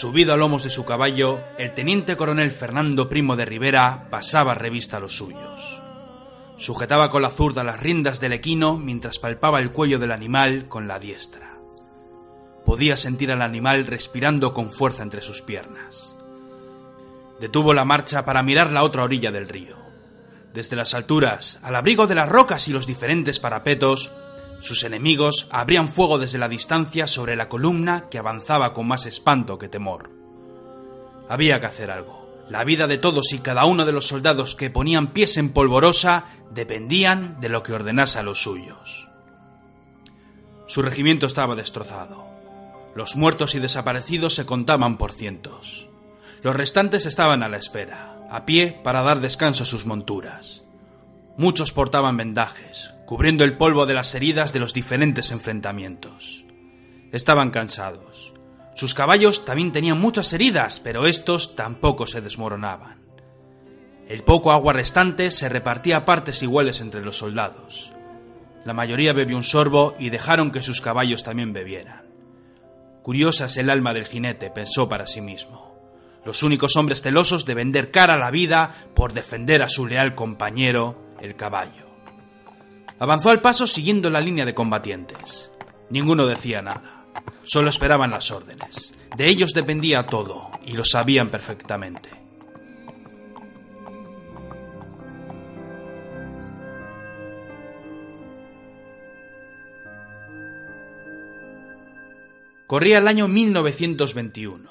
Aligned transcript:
Subido 0.00 0.32
a 0.32 0.38
lomos 0.38 0.62
de 0.62 0.70
su 0.70 0.86
caballo, 0.86 1.40
el 1.58 1.74
teniente 1.74 2.16
coronel 2.16 2.50
Fernando 2.52 3.10
Primo 3.10 3.36
de 3.36 3.44
Rivera 3.44 4.06
pasaba 4.08 4.54
revista 4.54 4.96
a 4.96 5.00
los 5.00 5.14
suyos. 5.14 5.82
Sujetaba 6.56 7.10
con 7.10 7.20
la 7.20 7.28
zurda 7.28 7.64
las 7.64 7.80
riendas 7.80 8.18
del 8.18 8.32
equino 8.32 8.78
mientras 8.78 9.18
palpaba 9.18 9.58
el 9.58 9.72
cuello 9.72 9.98
del 9.98 10.12
animal 10.12 10.68
con 10.68 10.88
la 10.88 10.98
diestra. 10.98 11.58
Podía 12.64 12.96
sentir 12.96 13.30
al 13.30 13.42
animal 13.42 13.86
respirando 13.86 14.54
con 14.54 14.70
fuerza 14.70 15.02
entre 15.02 15.20
sus 15.20 15.42
piernas. 15.42 16.16
Detuvo 17.38 17.74
la 17.74 17.84
marcha 17.84 18.24
para 18.24 18.42
mirar 18.42 18.72
la 18.72 18.84
otra 18.84 19.02
orilla 19.02 19.30
del 19.30 19.50
río. 19.50 19.76
Desde 20.54 20.76
las 20.76 20.94
alturas, 20.94 21.58
al 21.62 21.76
abrigo 21.76 22.06
de 22.06 22.14
las 22.14 22.28
rocas 22.30 22.68
y 22.68 22.72
los 22.72 22.86
diferentes 22.86 23.38
parapetos, 23.38 24.14
sus 24.60 24.84
enemigos 24.84 25.48
abrían 25.50 25.88
fuego 25.88 26.18
desde 26.18 26.38
la 26.38 26.48
distancia 26.48 27.06
sobre 27.06 27.34
la 27.34 27.48
columna 27.48 28.02
que 28.10 28.18
avanzaba 28.18 28.72
con 28.72 28.86
más 28.86 29.06
espanto 29.06 29.58
que 29.58 29.68
temor. 29.68 30.10
Había 31.28 31.60
que 31.60 31.66
hacer 31.66 31.90
algo. 31.90 32.20
La 32.48 32.64
vida 32.64 32.86
de 32.86 32.98
todos 32.98 33.32
y 33.32 33.38
cada 33.38 33.64
uno 33.64 33.86
de 33.86 33.92
los 33.92 34.08
soldados 34.08 34.54
que 34.54 34.70
ponían 34.70 35.08
pies 35.08 35.36
en 35.38 35.50
polvorosa 35.50 36.24
dependían 36.50 37.40
de 37.40 37.48
lo 37.48 37.62
que 37.62 37.72
ordenase 37.72 38.18
a 38.18 38.22
los 38.22 38.42
suyos. 38.42 39.08
Su 40.66 40.82
regimiento 40.82 41.26
estaba 41.26 41.54
destrozado. 41.54 42.26
Los 42.94 43.16
muertos 43.16 43.54
y 43.54 43.60
desaparecidos 43.60 44.34
se 44.34 44.46
contaban 44.46 44.98
por 44.98 45.12
cientos. 45.12 45.88
Los 46.42 46.56
restantes 46.56 47.06
estaban 47.06 47.42
a 47.42 47.48
la 47.48 47.56
espera, 47.56 48.26
a 48.30 48.44
pie 48.44 48.78
para 48.82 49.02
dar 49.02 49.20
descanso 49.20 49.62
a 49.62 49.66
sus 49.66 49.86
monturas. 49.86 50.64
Muchos 51.36 51.72
portaban 51.72 52.16
vendajes, 52.16 52.94
cubriendo 53.10 53.42
el 53.42 53.56
polvo 53.56 53.86
de 53.86 53.94
las 53.94 54.14
heridas 54.14 54.52
de 54.52 54.60
los 54.60 54.72
diferentes 54.72 55.32
enfrentamientos. 55.32 56.44
Estaban 57.10 57.50
cansados. 57.50 58.34
Sus 58.76 58.94
caballos 58.94 59.44
también 59.44 59.72
tenían 59.72 60.00
muchas 60.00 60.32
heridas, 60.32 60.78
pero 60.78 61.08
estos 61.08 61.56
tampoco 61.56 62.06
se 62.06 62.20
desmoronaban. 62.20 63.02
El 64.06 64.22
poco 64.22 64.52
agua 64.52 64.74
restante 64.74 65.32
se 65.32 65.48
repartía 65.48 65.96
a 65.96 66.04
partes 66.04 66.40
iguales 66.44 66.80
entre 66.80 67.04
los 67.04 67.18
soldados. 67.18 67.92
La 68.64 68.74
mayoría 68.74 69.12
bebió 69.12 69.36
un 69.36 69.42
sorbo 69.42 69.96
y 69.98 70.10
dejaron 70.10 70.52
que 70.52 70.62
sus 70.62 70.80
caballos 70.80 71.24
también 71.24 71.52
bebieran. 71.52 72.04
Curiosa 73.02 73.46
es 73.46 73.56
el 73.56 73.70
alma 73.70 73.92
del 73.92 74.06
jinete, 74.06 74.52
pensó 74.52 74.88
para 74.88 75.08
sí 75.08 75.20
mismo. 75.20 75.74
Los 76.24 76.44
únicos 76.44 76.76
hombres 76.76 77.02
celosos 77.02 77.44
de 77.44 77.54
vender 77.54 77.90
cara 77.90 78.14
a 78.14 78.18
la 78.18 78.30
vida 78.30 78.70
por 78.94 79.14
defender 79.14 79.64
a 79.64 79.68
su 79.68 79.88
leal 79.88 80.14
compañero, 80.14 80.96
el 81.20 81.34
caballo. 81.34 81.89
Avanzó 83.00 83.30
al 83.30 83.40
paso 83.40 83.66
siguiendo 83.66 84.10
la 84.10 84.20
línea 84.20 84.44
de 84.44 84.54
combatientes. 84.54 85.50
Ninguno 85.88 86.26
decía 86.26 86.60
nada. 86.60 87.06
Solo 87.44 87.70
esperaban 87.70 88.10
las 88.10 88.30
órdenes. 88.30 88.92
De 89.16 89.26
ellos 89.26 89.54
dependía 89.54 90.04
todo, 90.04 90.50
y 90.66 90.72
lo 90.72 90.84
sabían 90.84 91.30
perfectamente. 91.30 92.10
Corría 102.66 102.98
el 102.98 103.08
año 103.08 103.28
1921. 103.28 104.70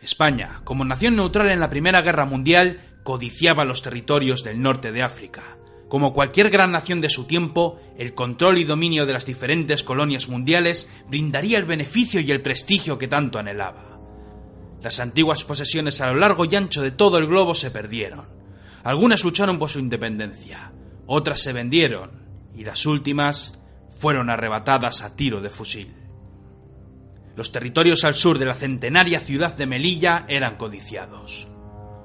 España, 0.00 0.60
como 0.62 0.84
nación 0.84 1.16
neutral 1.16 1.50
en 1.50 1.58
la 1.58 1.68
Primera 1.68 2.00
Guerra 2.00 2.26
Mundial, 2.26 2.78
codiciaba 3.02 3.64
los 3.64 3.82
territorios 3.82 4.44
del 4.44 4.62
norte 4.62 4.92
de 4.92 5.02
África, 5.02 5.58
como 5.90 6.12
cualquier 6.12 6.50
gran 6.50 6.70
nación 6.70 7.00
de 7.00 7.08
su 7.08 7.24
tiempo, 7.24 7.80
el 7.98 8.14
control 8.14 8.58
y 8.58 8.64
dominio 8.64 9.06
de 9.06 9.12
las 9.12 9.26
diferentes 9.26 9.82
colonias 9.82 10.28
mundiales 10.28 10.88
brindaría 11.08 11.58
el 11.58 11.64
beneficio 11.64 12.20
y 12.20 12.30
el 12.30 12.40
prestigio 12.40 12.96
que 12.96 13.08
tanto 13.08 13.40
anhelaba. 13.40 13.98
Las 14.80 15.00
antiguas 15.00 15.42
posesiones 15.42 16.00
a 16.00 16.12
lo 16.12 16.20
largo 16.20 16.44
y 16.44 16.54
ancho 16.54 16.80
de 16.80 16.92
todo 16.92 17.18
el 17.18 17.26
globo 17.26 17.56
se 17.56 17.72
perdieron. 17.72 18.26
Algunas 18.84 19.24
lucharon 19.24 19.58
por 19.58 19.68
su 19.68 19.80
independencia, 19.80 20.72
otras 21.06 21.40
se 21.42 21.52
vendieron 21.52 22.12
y 22.54 22.62
las 22.62 22.86
últimas 22.86 23.58
fueron 23.90 24.30
arrebatadas 24.30 25.02
a 25.02 25.16
tiro 25.16 25.40
de 25.40 25.50
fusil. 25.50 25.92
Los 27.34 27.50
territorios 27.50 28.04
al 28.04 28.14
sur 28.14 28.38
de 28.38 28.44
la 28.44 28.54
centenaria 28.54 29.18
ciudad 29.18 29.56
de 29.56 29.66
Melilla 29.66 30.24
eran 30.28 30.54
codiciados. 30.54 31.48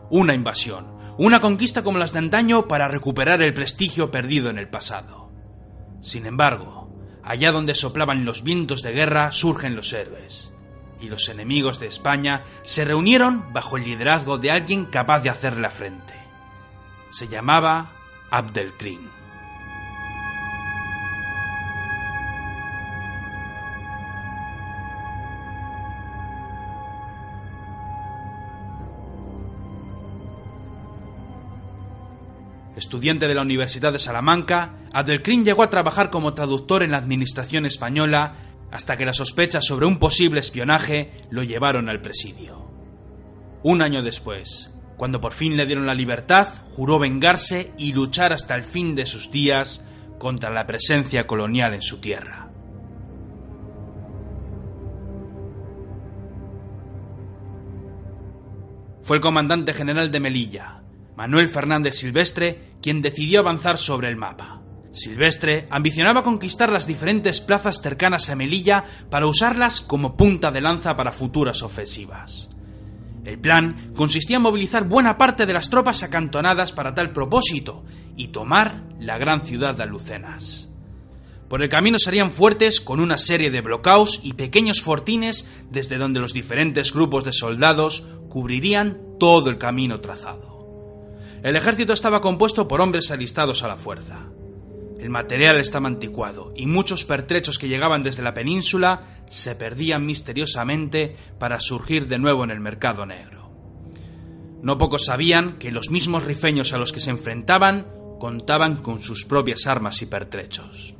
Una 0.10 0.34
invasión, 0.34 0.95
una 1.18 1.40
conquista 1.40 1.84
como 1.84 1.98
las 1.98 2.14
de 2.14 2.20
antaño 2.20 2.68
para 2.68 2.88
recuperar 2.88 3.42
el 3.42 3.54
prestigio 3.54 4.12
perdido 4.12 4.50
en 4.50 4.58
el 4.58 4.68
pasado. 4.68 5.32
Sin 6.02 6.26
embargo, 6.26 6.90
allá 7.24 7.52
donde 7.52 7.76
soplaban 7.76 8.26
los 8.26 8.44
vientos 8.44 8.82
de 8.82 8.92
guerra 8.92 9.32
surgen 9.32 9.76
los 9.76 9.94
héroes, 9.94 10.54
y 11.00 11.10
los 11.10 11.30
enemigos 11.30 11.80
de 11.80 11.88
España 11.88 12.44
se 12.64 12.86
reunieron 12.86 13.54
bajo 13.54 13.78
el 13.78 13.84
liderazgo 13.84 14.38
de 14.38 14.52
alguien 14.52 14.86
capaz 14.86 15.22
de 15.22 15.30
hacerle 15.30 15.70
frente. 15.70 16.14
Se 17.10 17.28
llamaba 17.28 17.92
Abdelkrim. 18.30 19.25
Estudiante 32.76 33.28
de 33.28 33.36
la 33.36 33.42
Universidad 33.42 33.94
de 33.94 34.00
Salamanca, 34.00 34.76
Abdelkrim 34.92 35.46
llegó 35.46 35.64
a 35.64 35.70
trabajar 35.70 36.10
como 36.10 36.34
traductor 36.34 36.84
en 36.84 36.92
la 36.92 36.98
administración 36.98 37.66
española 37.66 38.34
hasta 38.72 38.98
que 38.98 39.06
las 39.06 39.18
sospechas 39.18 39.66
sobre 39.66 39.86
un 39.86 39.98
posible 39.98 40.42
espionaje 40.42 41.12
lo 41.30 41.44
llevaron 41.44 41.88
al 41.88 42.02
presidio. 42.02 42.70
Un 43.64 43.82
año 43.82 44.04
después, 44.04 44.74
cuando 44.98 45.22
por 45.22 45.32
fin 45.32 45.56
le 45.56 45.66
dieron 45.66 45.86
la 45.86 45.96
libertad, 45.96 46.48
juró 46.66 47.00
vengarse 47.00 47.74
y 47.78 47.94
luchar 47.94 48.34
hasta 48.34 48.56
el 48.56 48.64
fin 48.64 48.94
de 48.94 49.06
sus 49.06 49.32
días 49.32 49.86
contra 50.20 50.50
la 50.50 50.66
presencia 50.66 51.26
colonial 51.26 51.74
en 51.74 51.82
su 51.82 52.00
tierra. 52.00 52.50
Fue 59.02 59.18
el 59.18 59.22
comandante 59.22 59.74
general 59.74 60.12
de 60.12 60.20
Melilla, 60.20 60.82
Manuel 61.16 61.48
Fernández 61.48 61.96
Silvestre, 61.96 62.74
quien 62.82 63.02
decidió 63.02 63.40
avanzar 63.40 63.78
sobre 63.78 64.10
el 64.10 64.18
mapa. 64.18 64.62
Silvestre 64.92 65.68
ambicionaba 65.70 66.24
conquistar 66.24 66.72
las 66.72 66.88
diferentes 66.88 67.42
plazas 67.42 67.82
cercanas 67.82 68.30
a 68.30 68.36
Melilla 68.36 68.86
para 69.10 69.28
usarlas 69.28 69.82
como 69.82 70.16
punta 70.16 70.52
de 70.52 70.62
lanza 70.62 70.96
para 70.96 71.12
futuras 71.12 71.64
ofensivas. 71.64 72.50
El 73.26 73.40
plan 73.40 73.92
consistía 73.96 74.38
en 74.38 74.44
movilizar 74.44 74.88
buena 74.88 75.18
parte 75.18 75.46
de 75.46 75.54
las 75.54 75.70
tropas 75.70 76.04
acantonadas 76.04 76.72
para 76.72 76.94
tal 76.94 77.12
propósito 77.12 77.84
y 78.16 78.28
tomar 78.30 78.84
la 79.00 79.18
gran 79.18 79.42
ciudad 79.42 79.76
de 79.76 79.84
Alucenas. 79.84 80.70
Por 81.50 81.62
el 81.62 81.70
camino 81.70 82.00
serían 82.00 82.32
fuertes 82.32 82.80
con 82.80 83.00
una 83.00 83.18
serie 83.18 83.52
de 83.52 83.62
blocaos 83.62 84.20
y 84.24 84.34
pequeños 84.34 84.82
fortines 84.82 85.48
desde 85.70 85.98
donde 85.98 86.20
los 86.20 86.34
diferentes 86.34 86.94
grupos 86.94 87.24
de 87.24 87.34
soldados 87.34 88.06
cubrirían 88.30 89.00
todo 89.20 89.50
el 89.50 89.58
camino 89.58 90.00
trazado. 90.02 90.55
El 91.46 91.56
ejército 91.56 91.94
estaba 91.94 92.22
compuesto 92.22 92.68
por 92.68 92.82
hombres 92.82 93.12
alistados 93.12 93.62
a 93.62 93.68
la 93.68 93.78
fuerza. 93.78 94.32
El 94.98 95.12
material 95.12 95.60
estaba 95.60 95.86
anticuado 95.86 96.52
y 96.56 96.66
muchos 96.66 97.06
pertrechos 97.06 97.60
que 97.60 97.68
llegaban 97.68 98.02
desde 98.02 98.24
la 98.24 98.34
península 98.34 99.04
se 99.30 99.54
perdían 99.54 100.08
misteriosamente 100.08 101.16
para 101.38 101.60
surgir 101.60 102.08
de 102.08 102.18
nuevo 102.18 102.44
en 102.44 102.50
el 102.50 102.62
mercado 102.62 103.06
negro. 103.06 103.52
No 104.64 104.80
pocos 104.80 105.06
sabían 105.06 105.60
que 105.60 105.72
los 105.72 105.92
mismos 105.92 106.24
rifeños 106.24 106.74
a 106.74 106.80
los 106.80 106.92
que 106.92 107.00
se 107.00 107.12
enfrentaban 107.12 107.86
contaban 108.20 108.78
con 108.78 109.04
sus 109.04 109.26
propias 109.26 109.68
armas 109.68 110.02
y 110.02 110.08
pertrechos. 110.08 110.96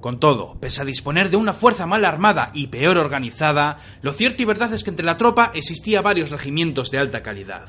Con 0.00 0.20
todo, 0.20 0.58
pese 0.60 0.82
a 0.82 0.84
disponer 0.84 1.28
de 1.28 1.36
una 1.36 1.52
fuerza 1.52 1.86
mal 1.86 2.04
armada 2.04 2.50
y 2.54 2.68
peor 2.68 2.98
organizada, 2.98 3.78
lo 4.00 4.12
cierto 4.12 4.42
y 4.42 4.46
verdad 4.46 4.72
es 4.72 4.84
que 4.84 4.90
entre 4.90 5.04
la 5.04 5.18
tropa 5.18 5.50
existía 5.54 6.02
varios 6.02 6.30
regimientos 6.30 6.90
de 6.90 6.98
alta 6.98 7.22
calidad. 7.22 7.68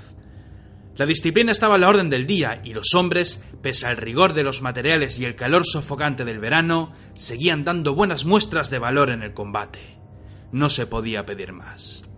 La 0.96 1.06
disciplina 1.06 1.52
estaba 1.52 1.76
a 1.76 1.78
la 1.78 1.88
orden 1.88 2.10
del 2.10 2.28
día 2.28 2.62
y 2.64 2.74
los 2.74 2.94
hombres, 2.94 3.42
pese 3.62 3.88
al 3.88 3.98
rigor 3.98 4.34
de 4.34 4.44
los 4.44 4.62
materiales 4.62 5.18
y 5.18 5.26
el 5.26 5.36
calor 5.36 5.64
sofocante 5.66 6.26
del 6.26 6.40
verano, 6.40 6.92
seguían 7.16 7.64
dando 7.64 7.96
buenas 7.96 8.26
muestras 8.26 8.70
de 8.70 8.80
valor 8.80 9.10
en 9.10 9.24
el 9.24 9.34
combate. 9.34 9.98
No 10.52 10.70
se 10.70 10.86
podía 10.86 11.26
pedir 11.26 11.54
más. 11.54 12.09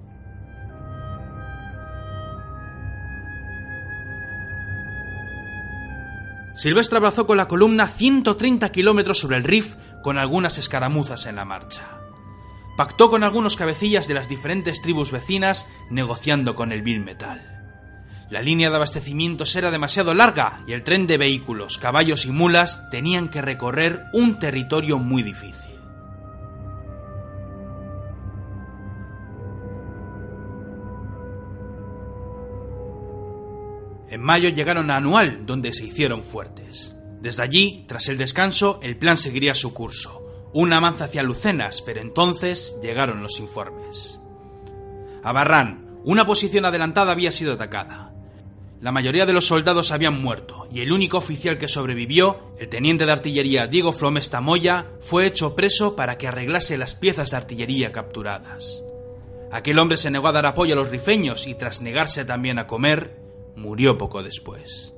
Silvestre 6.62 6.98
abrazó 6.98 7.26
con 7.26 7.38
la 7.38 7.48
columna 7.48 7.88
130 7.88 8.72
kilómetros 8.72 9.18
sobre 9.18 9.36
el 9.36 9.44
Rif 9.44 9.78
con 10.04 10.20
algunas 10.20 10.60
escaramuzas 10.60 11.26
en 11.26 11.38
la 11.38 11.44
marcha. 11.44 11.82
Pactó 12.78 13.10
con 13.10 13.24
algunos 13.24 13.56
cabecillas 13.56 14.08
de 14.08 14.14
las 14.14 14.30
diferentes 14.30 14.80
tribus 14.80 15.12
vecinas 15.12 15.66
negociando 15.90 16.54
con 16.54 16.72
el 16.72 16.84
Bill 16.84 17.00
Metal. 17.00 17.42
La 18.30 18.44
línea 18.44 18.70
de 18.70 18.76
abastecimientos 18.76 19.56
era 19.56 19.72
demasiado 19.72 20.14
larga 20.14 20.60
y 20.68 20.74
el 20.74 20.84
tren 20.84 21.08
de 21.08 21.18
vehículos, 21.18 21.80
caballos 21.80 22.28
y 22.28 22.32
mulas 22.32 22.88
tenían 22.92 23.30
que 23.30 23.42
recorrer 23.42 24.04
un 24.14 24.38
territorio 24.38 25.00
muy 25.00 25.24
difícil. 25.24 25.71
En 34.12 34.22
mayo 34.22 34.50
llegaron 34.50 34.92
a 34.92 34.98
Anual, 34.98 35.46
donde 35.46 35.72
se 35.72 35.86
hicieron 35.86 36.22
fuertes. 36.22 36.94
Desde 37.22 37.44
allí, 37.44 37.86
tras 37.88 38.10
el 38.10 38.18
descanso, 38.18 38.78
el 38.84 38.98
plan 38.98 39.16
seguiría 39.16 39.56
su 39.56 39.74
curso, 39.74 40.50
un 40.52 40.74
avance 40.74 41.06
hacia 41.06 41.24
Lucenas, 41.24 41.82
pero 41.82 42.02
entonces 42.02 42.76
llegaron 42.84 43.24
los 43.24 43.40
informes. 43.40 44.20
A 45.24 45.32
Barran, 45.32 45.98
una 46.04 46.26
posición 46.26 46.66
adelantada 46.66 47.14
había 47.14 47.32
sido 47.32 47.54
atacada. 47.54 48.12
La 48.82 48.92
mayoría 48.92 49.26
de 49.26 49.32
los 49.32 49.48
soldados 49.48 49.94
habían 49.94 50.22
muerto, 50.22 50.68
y 50.70 50.82
el 50.82 50.92
único 50.92 51.18
oficial 51.18 51.58
que 51.58 51.70
sobrevivió, 51.70 52.52
el 52.60 52.68
teniente 52.68 53.06
de 53.06 53.14
artillería 53.14 53.68
Diego 53.68 53.94
Flomesta 53.94 54.42
Moya, 54.42 54.88
fue 55.00 55.26
hecho 55.26 55.56
preso 55.56 55.96
para 55.96 56.18
que 56.18 56.28
arreglase 56.28 56.78
las 56.78 56.96
piezas 56.96 57.32
de 57.32 57.38
artillería 57.38 57.94
capturadas. 57.94 58.84
Aquel 59.54 59.80
hombre 59.80 59.96
se 59.96 60.12
negó 60.12 60.28
a 60.28 60.34
dar 60.34 60.48
apoyo 60.48 60.74
a 60.74 60.78
los 60.78 60.90
rifeños 60.90 61.48
y 61.48 61.56
tras 61.56 61.82
negarse 61.82 62.26
también 62.26 62.60
a 62.60 62.68
comer, 62.68 63.21
murió 63.56 63.98
poco 63.98 64.24
después. 64.24 64.94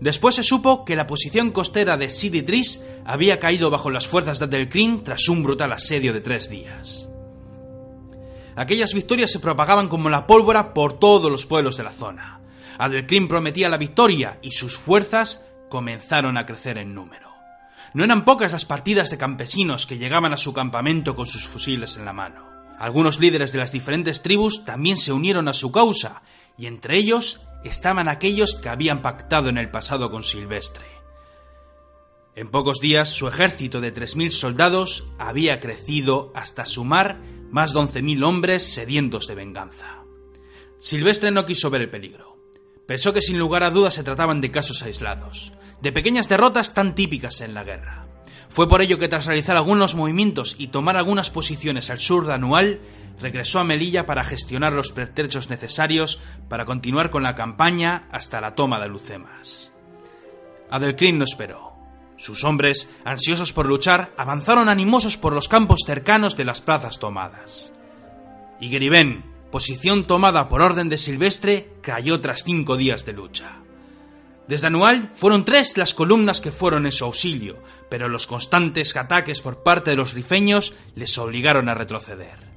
Después 0.00 0.36
se 0.36 0.42
supo 0.42 0.84
que 0.84 0.94
la 0.94 1.06
posición 1.06 1.50
costera 1.50 1.96
de 1.96 2.08
Sidi 2.08 2.42
Tris 2.42 2.82
había 3.04 3.38
caído 3.38 3.70
bajo 3.70 3.90
las 3.90 4.06
fuerzas 4.06 4.38
de 4.38 4.44
Adelcrin 4.44 5.02
tras 5.02 5.28
un 5.28 5.42
brutal 5.42 5.72
asedio 5.72 6.12
de 6.12 6.20
tres 6.20 6.48
días. 6.48 7.08
Aquellas 8.54 8.94
victorias 8.94 9.30
se 9.30 9.40
propagaban 9.40 9.88
como 9.88 10.08
la 10.08 10.26
pólvora 10.26 10.74
por 10.74 10.98
todos 10.98 11.30
los 11.30 11.46
pueblos 11.46 11.76
de 11.76 11.84
la 11.84 11.92
zona. 11.92 12.40
Adelcrin 12.78 13.26
prometía 13.26 13.68
la 13.68 13.76
victoria 13.76 14.38
y 14.40 14.52
sus 14.52 14.76
fuerzas 14.76 15.44
comenzaron 15.68 16.36
a 16.36 16.46
crecer 16.46 16.78
en 16.78 16.94
número. 16.94 17.28
No 17.94 18.04
eran 18.04 18.24
pocas 18.24 18.52
las 18.52 18.64
partidas 18.64 19.10
de 19.10 19.18
campesinos 19.18 19.86
que 19.86 19.98
llegaban 19.98 20.32
a 20.32 20.36
su 20.36 20.52
campamento 20.52 21.16
con 21.16 21.26
sus 21.26 21.46
fusiles 21.46 21.96
en 21.96 22.04
la 22.04 22.12
mano. 22.12 22.46
Algunos 22.78 23.18
líderes 23.18 23.50
de 23.52 23.58
las 23.58 23.72
diferentes 23.72 24.22
tribus 24.22 24.64
también 24.64 24.96
se 24.96 25.12
unieron 25.12 25.48
a 25.48 25.52
su 25.52 25.72
causa, 25.72 26.22
y 26.58 26.66
entre 26.66 26.96
ellos 26.96 27.40
estaban 27.64 28.08
aquellos 28.08 28.54
que 28.54 28.68
habían 28.68 29.00
pactado 29.00 29.48
en 29.48 29.58
el 29.58 29.70
pasado 29.70 30.10
con 30.10 30.24
Silvestre. 30.24 30.86
En 32.34 32.50
pocos 32.50 32.80
días 32.80 33.08
su 33.08 33.26
ejército 33.26 33.80
de 33.80 33.94
3.000 33.94 34.30
soldados 34.30 35.04
había 35.18 35.60
crecido 35.60 36.32
hasta 36.34 36.66
sumar 36.66 37.20
más 37.50 37.72
de 37.72 37.80
11.000 37.80 38.24
hombres 38.24 38.62
sedientos 38.62 39.26
de 39.26 39.34
venganza. 39.34 40.04
Silvestre 40.80 41.30
no 41.30 41.44
quiso 41.44 41.70
ver 41.70 41.82
el 41.82 41.90
peligro. 41.90 42.36
Pensó 42.86 43.12
que 43.12 43.22
sin 43.22 43.38
lugar 43.38 43.64
a 43.64 43.70
dudas 43.70 43.94
se 43.94 44.04
trataban 44.04 44.40
de 44.40 44.50
casos 44.50 44.82
aislados, 44.82 45.52
de 45.80 45.92
pequeñas 45.92 46.28
derrotas 46.28 46.74
tan 46.74 46.94
típicas 46.94 47.40
en 47.40 47.54
la 47.54 47.64
guerra. 47.64 48.07
Fue 48.48 48.68
por 48.68 48.80
ello 48.80 48.98
que 48.98 49.08
tras 49.08 49.26
realizar 49.26 49.56
algunos 49.56 49.94
movimientos 49.94 50.56
y 50.58 50.68
tomar 50.68 50.96
algunas 50.96 51.30
posiciones 51.30 51.90
al 51.90 51.98
sur 51.98 52.26
de 52.26 52.34
Anual, 52.34 52.80
regresó 53.20 53.60
a 53.60 53.64
Melilla 53.64 54.06
para 54.06 54.24
gestionar 54.24 54.72
los 54.72 54.92
pertrechos 54.92 55.50
necesarios 55.50 56.20
para 56.48 56.64
continuar 56.64 57.10
con 57.10 57.22
la 57.22 57.34
campaña 57.34 58.08
hasta 58.10 58.40
la 58.40 58.54
toma 58.54 58.80
de 58.80 58.88
Lucemas. 58.88 59.72
Adelcrin 60.70 61.18
no 61.18 61.24
esperó. 61.24 61.68
Sus 62.16 62.42
hombres, 62.42 62.90
ansiosos 63.04 63.52
por 63.52 63.66
luchar, 63.66 64.12
avanzaron 64.16 64.68
animosos 64.68 65.16
por 65.16 65.32
los 65.32 65.46
campos 65.46 65.82
cercanos 65.86 66.36
de 66.36 66.44
las 66.44 66.60
plazas 66.60 66.98
tomadas. 66.98 67.72
Y 68.60 68.70
Gribén, 68.70 69.24
posición 69.52 70.04
tomada 70.04 70.48
por 70.48 70.60
orden 70.60 70.88
de 70.88 70.98
Silvestre, 70.98 71.70
cayó 71.80 72.20
tras 72.20 72.42
cinco 72.42 72.76
días 72.76 73.04
de 73.04 73.12
lucha. 73.12 73.58
Desde 74.48 74.68
Anual 74.68 75.10
fueron 75.12 75.44
tres 75.44 75.76
las 75.76 75.92
columnas 75.92 76.40
que 76.40 76.50
fueron 76.50 76.86
en 76.86 76.92
su 76.92 77.04
auxilio, 77.04 77.58
pero 77.90 78.08
los 78.08 78.26
constantes 78.26 78.96
ataques 78.96 79.42
por 79.42 79.62
parte 79.62 79.90
de 79.90 79.96
los 79.96 80.14
rifeños 80.14 80.72
les 80.94 81.18
obligaron 81.18 81.68
a 81.68 81.74
retroceder. 81.74 82.48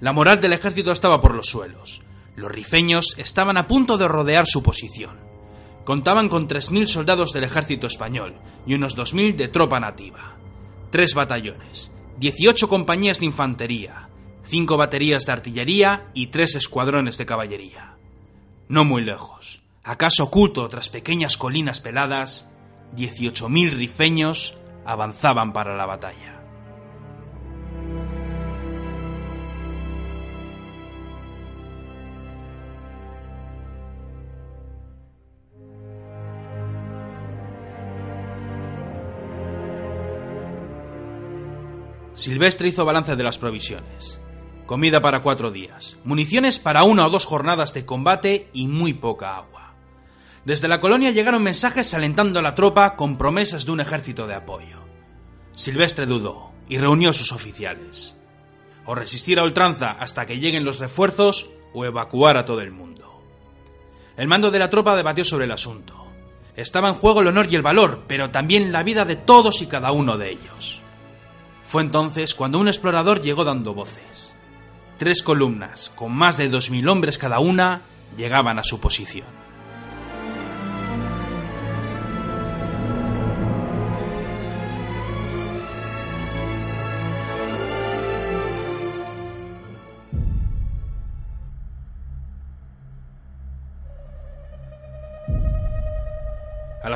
La 0.00 0.12
moral 0.12 0.42
del 0.42 0.52
ejército 0.52 0.92
estaba 0.92 1.22
por 1.22 1.34
los 1.34 1.46
suelos. 1.46 2.02
Los 2.36 2.52
rifeños 2.52 3.14
estaban 3.16 3.56
a 3.56 3.66
punto 3.66 3.96
de 3.96 4.08
rodear 4.08 4.46
su 4.46 4.62
posición. 4.62 5.16
Contaban 5.84 6.28
con 6.28 6.46
3.000 6.46 6.86
soldados 6.86 7.32
del 7.32 7.44
ejército 7.44 7.86
español 7.86 8.34
y 8.66 8.74
unos 8.74 8.96
2.000 8.96 9.36
de 9.36 9.48
tropa 9.48 9.80
nativa. 9.80 10.36
Tres 10.90 11.14
batallones, 11.14 11.90
18 12.18 12.68
compañías 12.68 13.20
de 13.20 13.26
infantería, 13.26 14.08
cinco 14.42 14.76
baterías 14.76 15.24
de 15.24 15.32
artillería 15.32 16.10
y 16.12 16.26
tres 16.26 16.56
escuadrones 16.56 17.16
de 17.16 17.24
caballería. 17.26 17.94
No 18.68 18.84
muy 18.84 19.02
lejos, 19.02 19.59
acaso 19.84 20.24
oculto 20.24 20.68
tras 20.68 20.88
pequeñas 20.88 21.36
colinas 21.36 21.80
peladas, 21.80 22.48
18.000 22.96 23.70
rifeños 23.70 24.58
avanzaban 24.84 25.52
para 25.52 25.76
la 25.76 25.86
batalla. 25.86 26.40
Silvestre 42.20 42.68
hizo 42.68 42.84
balance 42.84 43.16
de 43.16 43.24
las 43.24 43.38
provisiones. 43.38 44.20
Comida 44.66 45.00
para 45.00 45.22
cuatro 45.22 45.50
días, 45.50 45.96
municiones 46.04 46.58
para 46.58 46.82
una 46.82 47.06
o 47.06 47.10
dos 47.10 47.24
jornadas 47.24 47.72
de 47.72 47.86
combate 47.86 48.50
y 48.52 48.68
muy 48.68 48.92
poca 48.92 49.36
agua. 49.36 49.59
Desde 50.44 50.68
la 50.68 50.80
colonia 50.80 51.10
llegaron 51.10 51.42
mensajes 51.42 51.92
alentando 51.92 52.38
a 52.38 52.42
la 52.42 52.54
tropa 52.54 52.96
con 52.96 53.16
promesas 53.18 53.66
de 53.66 53.72
un 53.72 53.80
ejército 53.80 54.26
de 54.26 54.34
apoyo. 54.34 54.78
Silvestre 55.54 56.06
dudó 56.06 56.52
y 56.68 56.78
reunió 56.78 57.10
a 57.10 57.14
sus 57.14 57.32
oficiales. 57.32 58.16
O 58.86 58.94
resistir 58.94 59.38
a 59.38 59.44
ultranza 59.44 59.90
hasta 59.90 60.24
que 60.24 60.38
lleguen 60.38 60.64
los 60.64 60.78
refuerzos 60.78 61.50
o 61.74 61.84
evacuar 61.84 62.36
a 62.38 62.46
todo 62.46 62.62
el 62.62 62.72
mundo. 62.72 63.22
El 64.16 64.28
mando 64.28 64.50
de 64.50 64.58
la 64.58 64.70
tropa 64.70 64.96
debatió 64.96 65.24
sobre 65.24 65.44
el 65.44 65.52
asunto. 65.52 66.06
Estaba 66.56 66.88
en 66.88 66.94
juego 66.94 67.20
el 67.20 67.28
honor 67.28 67.46
y 67.50 67.56
el 67.56 67.62
valor, 67.62 68.04
pero 68.06 68.30
también 68.30 68.72
la 68.72 68.82
vida 68.82 69.04
de 69.04 69.16
todos 69.16 69.62
y 69.62 69.66
cada 69.66 69.92
uno 69.92 70.18
de 70.18 70.30
ellos. 70.30 70.80
Fue 71.64 71.82
entonces 71.82 72.34
cuando 72.34 72.58
un 72.58 72.68
explorador 72.68 73.22
llegó 73.22 73.44
dando 73.44 73.74
voces. 73.74 74.34
Tres 74.98 75.22
columnas, 75.22 75.92
con 75.94 76.12
más 76.12 76.36
de 76.36 76.50
2.000 76.50 76.90
hombres 76.90 77.16
cada 77.16 77.38
una, 77.38 77.82
llegaban 78.16 78.58
a 78.58 78.64
su 78.64 78.80
posición. 78.80 79.39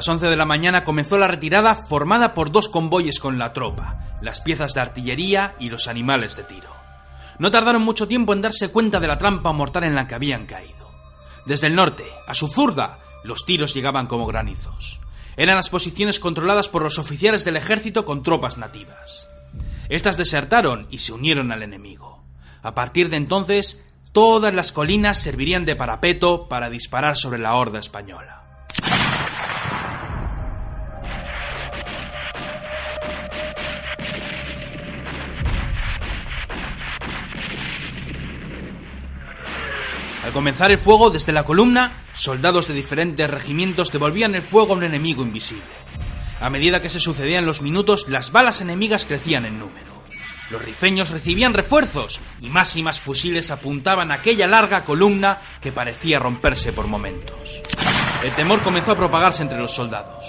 Las 0.05 0.17
11 0.17 0.27
de 0.27 0.37
la 0.37 0.45
mañana 0.45 0.85
comenzó 0.85 1.17
la 1.17 1.29
retirada 1.29 1.75
formada 1.75 2.35
por 2.35 2.53
dos 2.53 2.69
convoyes 2.69 3.19
con 3.19 3.39
la 3.39 3.55
tropa, 3.55 4.19
las 4.21 4.43
piezas 4.43 4.75
de 4.75 4.83
artillería 4.83 5.55
y 5.59 5.71
los 5.71 5.89
animales 5.89 6.37
de 6.37 6.43
tiro. 6.43 6.69
No 7.39 7.51
tardaron 7.51 7.81
mucho 7.81 8.07
tiempo 8.07 8.35
en 8.35 8.43
darse 8.43 8.69
cuenta 8.69 9.01
de 9.01 9.09
la 9.09 9.17
trampa 9.17 9.53
mortal 9.53 9.83
en 9.85 9.95
la 9.95 10.07
que 10.07 10.15
habían 10.15 10.45
caído. 10.45 10.91
Desde 11.47 11.69
el 11.69 11.75
norte, 11.75 12.05
a 12.27 12.35
su 12.35 12.49
zurda, 12.49 12.99
los 13.23 13.47
tiros 13.47 13.73
llegaban 13.73 14.07
como 14.07 14.27
granizos. 14.27 15.01
Eran 15.39 15.57
las 15.57 15.71
posiciones 15.71 16.21
controladas 16.21 16.69
por 16.69 16.83
los 16.83 16.99
oficiales 16.99 17.47
del 17.47 17.57
ejército 17.57 18.05
con 18.05 18.23
tropas 18.23 18.59
nativas. 18.59 19.31
Estas 19.89 20.19
desertaron 20.19 20.87
y 20.91 20.99
se 20.99 21.15
unieron 21.15 21.51
al 21.51 21.63
enemigo. 21.63 22.23
A 22.63 22.75
partir 22.75 23.09
de 23.09 23.17
entonces, 23.17 23.83
todas 24.13 24.53
las 24.53 24.71
colinas 24.71 25.19
servirían 25.19 25.65
de 25.65 25.77
parapeto 25.77 26.47
para 26.47 26.69
disparar 26.69 27.17
sobre 27.17 27.39
la 27.39 27.55
horda 27.55 27.79
española. 27.79 28.44
Al 40.25 40.33
comenzar 40.33 40.71
el 40.71 40.79
fuego 40.79 41.11
desde 41.11 41.33
la 41.33 41.45
columna, 41.45 42.03
soldados 42.15 42.67
de 42.67 42.73
diferentes 42.73 43.29
regimientos 43.29 43.93
devolvían 43.93 44.35
el 44.35 44.41
fuego 44.41 44.73
a 44.73 44.77
un 44.77 44.83
enemigo 44.83 45.23
invisible. 45.23 45.65
A 46.41 46.49
medida 46.49 46.81
que 46.81 46.89
se 46.89 46.99
sucedían 46.99 47.45
los 47.45 47.61
minutos, 47.61 48.07
las 48.09 48.33
balas 48.33 48.63
enemigas 48.63 49.05
crecían 49.05 49.45
en 49.45 49.59
número. 49.59 50.03
Los 50.49 50.63
rifeños 50.63 51.11
recibían 51.11 51.53
refuerzos 51.53 52.21
y 52.41 52.49
más 52.49 52.75
y 52.75 52.83
más 52.83 53.01
fusiles 53.01 53.51
apuntaban 53.51 54.11
a 54.11 54.15
aquella 54.15 54.47
larga 54.47 54.85
columna 54.85 55.41
que 55.61 55.73
parecía 55.73 56.19
romperse 56.19 56.73
por 56.73 56.87
momentos. 56.87 57.63
El 58.23 58.35
temor 58.35 58.63
comenzó 58.63 58.93
a 58.93 58.97
propagarse 58.97 59.43
entre 59.43 59.59
los 59.59 59.73
soldados. 59.73 60.25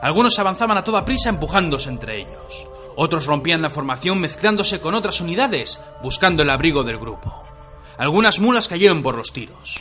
Algunos 0.00 0.38
avanzaban 0.38 0.78
a 0.78 0.84
toda 0.84 1.04
prisa 1.04 1.28
empujándose 1.28 1.90
entre 1.90 2.16
ellos. 2.16 2.66
Otros 2.96 3.26
rompían 3.26 3.60
la 3.60 3.68
formación 3.68 4.20
mezclándose 4.20 4.80
con 4.80 4.94
otras 4.94 5.20
unidades, 5.20 5.80
buscando 6.02 6.42
el 6.42 6.48
abrigo 6.48 6.82
del 6.82 6.98
grupo. 6.98 7.53
Algunas 7.96 8.40
mulas 8.40 8.66
cayeron 8.66 9.02
por 9.02 9.16
los 9.16 9.32
tiros. 9.32 9.78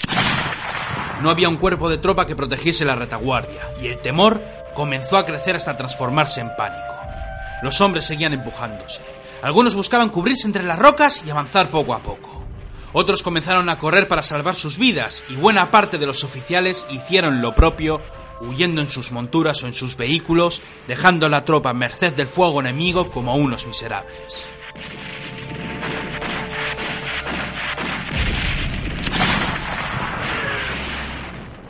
No 1.21 1.29
había 1.29 1.49
un 1.49 1.57
cuerpo 1.57 1.89
de 1.89 1.97
tropa 1.97 2.25
que 2.25 2.35
protegiese 2.35 2.85
la 2.85 2.95
retaguardia, 2.95 3.61
y 3.81 3.87
el 3.87 3.99
temor 3.99 4.43
comenzó 4.75 5.17
a 5.17 5.25
crecer 5.25 5.55
hasta 5.55 5.77
transformarse 5.77 6.41
en 6.41 6.55
pánico. 6.55 6.93
Los 7.61 7.81
hombres 7.81 8.05
seguían 8.05 8.33
empujándose. 8.33 9.01
Algunos 9.41 9.75
buscaban 9.75 10.09
cubrirse 10.09 10.47
entre 10.47 10.63
las 10.63 10.77
rocas 10.77 11.23
y 11.25 11.31
avanzar 11.31 11.69
poco 11.69 11.93
a 11.93 11.99
poco. 11.99 12.43
Otros 12.91 13.23
comenzaron 13.23 13.69
a 13.69 13.79
correr 13.79 14.07
para 14.07 14.21
salvar 14.21 14.55
sus 14.55 14.77
vidas 14.77 15.23
y 15.29 15.35
buena 15.35 15.71
parte 15.71 15.97
de 15.97 16.05
los 16.05 16.23
oficiales 16.23 16.85
hicieron 16.91 17.41
lo 17.41 17.55
propio, 17.55 18.01
huyendo 18.41 18.81
en 18.81 18.89
sus 18.89 19.11
monturas 19.11 19.63
o 19.63 19.67
en 19.67 19.73
sus 19.73 19.97
vehículos, 19.97 20.61
dejando 20.87 21.25
a 21.25 21.29
la 21.29 21.45
tropa 21.45 21.73
merced 21.73 22.13
del 22.13 22.27
fuego 22.27 22.59
enemigo 22.59 23.09
como 23.09 23.35
unos 23.35 23.65
miserables. 23.65 24.45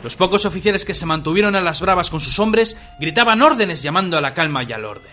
Los 0.04 0.16
pocos 0.16 0.44
oficiales 0.44 0.84
que 0.84 0.94
se 0.94 1.06
mantuvieron 1.06 1.56
a 1.56 1.62
las 1.62 1.80
bravas 1.80 2.10
con 2.10 2.20
sus 2.20 2.38
hombres 2.38 2.76
gritaban 3.00 3.40
órdenes 3.40 3.82
llamando 3.82 4.18
a 4.18 4.20
la 4.20 4.34
calma 4.34 4.62
y 4.62 4.70
al 4.70 4.84
orden. 4.84 5.10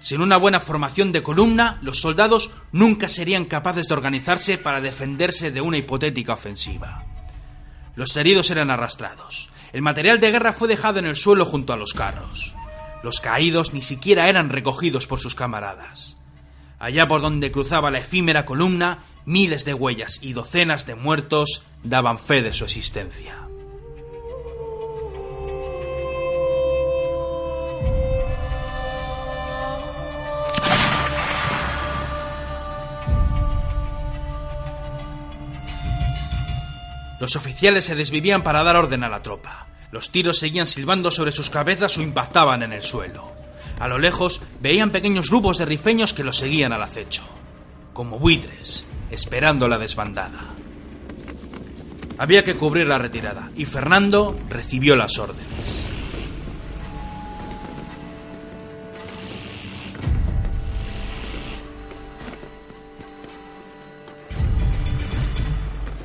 Sin 0.00 0.22
una 0.22 0.38
buena 0.38 0.60
formación 0.60 1.12
de 1.12 1.22
columna, 1.22 1.78
los 1.82 2.00
soldados 2.00 2.50
nunca 2.72 3.06
serían 3.10 3.44
capaces 3.44 3.86
de 3.86 3.92
organizarse 3.92 4.56
para 4.56 4.80
defenderse 4.80 5.50
de 5.50 5.60
una 5.60 5.76
hipotética 5.76 6.32
ofensiva. 6.32 7.04
Los 7.96 8.16
heridos 8.16 8.50
eran 8.50 8.70
arrastrados. 8.70 9.50
El 9.74 9.82
material 9.82 10.20
de 10.20 10.30
guerra 10.30 10.54
fue 10.54 10.68
dejado 10.68 11.00
en 11.00 11.04
el 11.04 11.16
suelo 11.16 11.44
junto 11.44 11.74
a 11.74 11.76
los 11.76 11.92
carros. 11.92 12.54
Los 13.02 13.20
caídos 13.20 13.74
ni 13.74 13.82
siquiera 13.82 14.30
eran 14.30 14.48
recogidos 14.48 15.06
por 15.06 15.20
sus 15.20 15.34
camaradas. 15.34 16.16
Allá 16.78 17.06
por 17.06 17.20
donde 17.20 17.52
cruzaba 17.52 17.90
la 17.90 17.98
efímera 17.98 18.46
columna, 18.46 19.00
miles 19.26 19.66
de 19.66 19.74
huellas 19.74 20.18
y 20.22 20.32
docenas 20.32 20.86
de 20.86 20.94
muertos 20.94 21.66
daban 21.84 22.18
fe 22.18 22.40
de 22.40 22.54
su 22.54 22.64
existencia. 22.64 23.49
Los 37.20 37.36
oficiales 37.36 37.84
se 37.84 37.94
desvivían 37.94 38.42
para 38.42 38.62
dar 38.62 38.76
orden 38.76 39.04
a 39.04 39.10
la 39.10 39.22
tropa. 39.22 39.66
Los 39.92 40.10
tiros 40.10 40.38
seguían 40.38 40.66
silbando 40.66 41.10
sobre 41.10 41.32
sus 41.32 41.50
cabezas 41.50 41.98
o 41.98 42.02
impactaban 42.02 42.62
en 42.62 42.72
el 42.72 42.82
suelo. 42.82 43.30
A 43.78 43.88
lo 43.88 43.98
lejos 43.98 44.40
veían 44.60 44.90
pequeños 44.90 45.28
grupos 45.28 45.58
de 45.58 45.66
rifeños 45.66 46.14
que 46.14 46.24
los 46.24 46.38
seguían 46.38 46.72
al 46.72 46.82
acecho, 46.82 47.22
como 47.92 48.18
buitres, 48.18 48.86
esperando 49.10 49.68
la 49.68 49.78
desbandada. 49.78 50.40
Había 52.16 52.42
que 52.42 52.54
cubrir 52.54 52.86
la 52.86 52.98
retirada 52.98 53.50
y 53.54 53.66
Fernando 53.66 54.38
recibió 54.48 54.96
las 54.96 55.18
órdenes. 55.18 55.89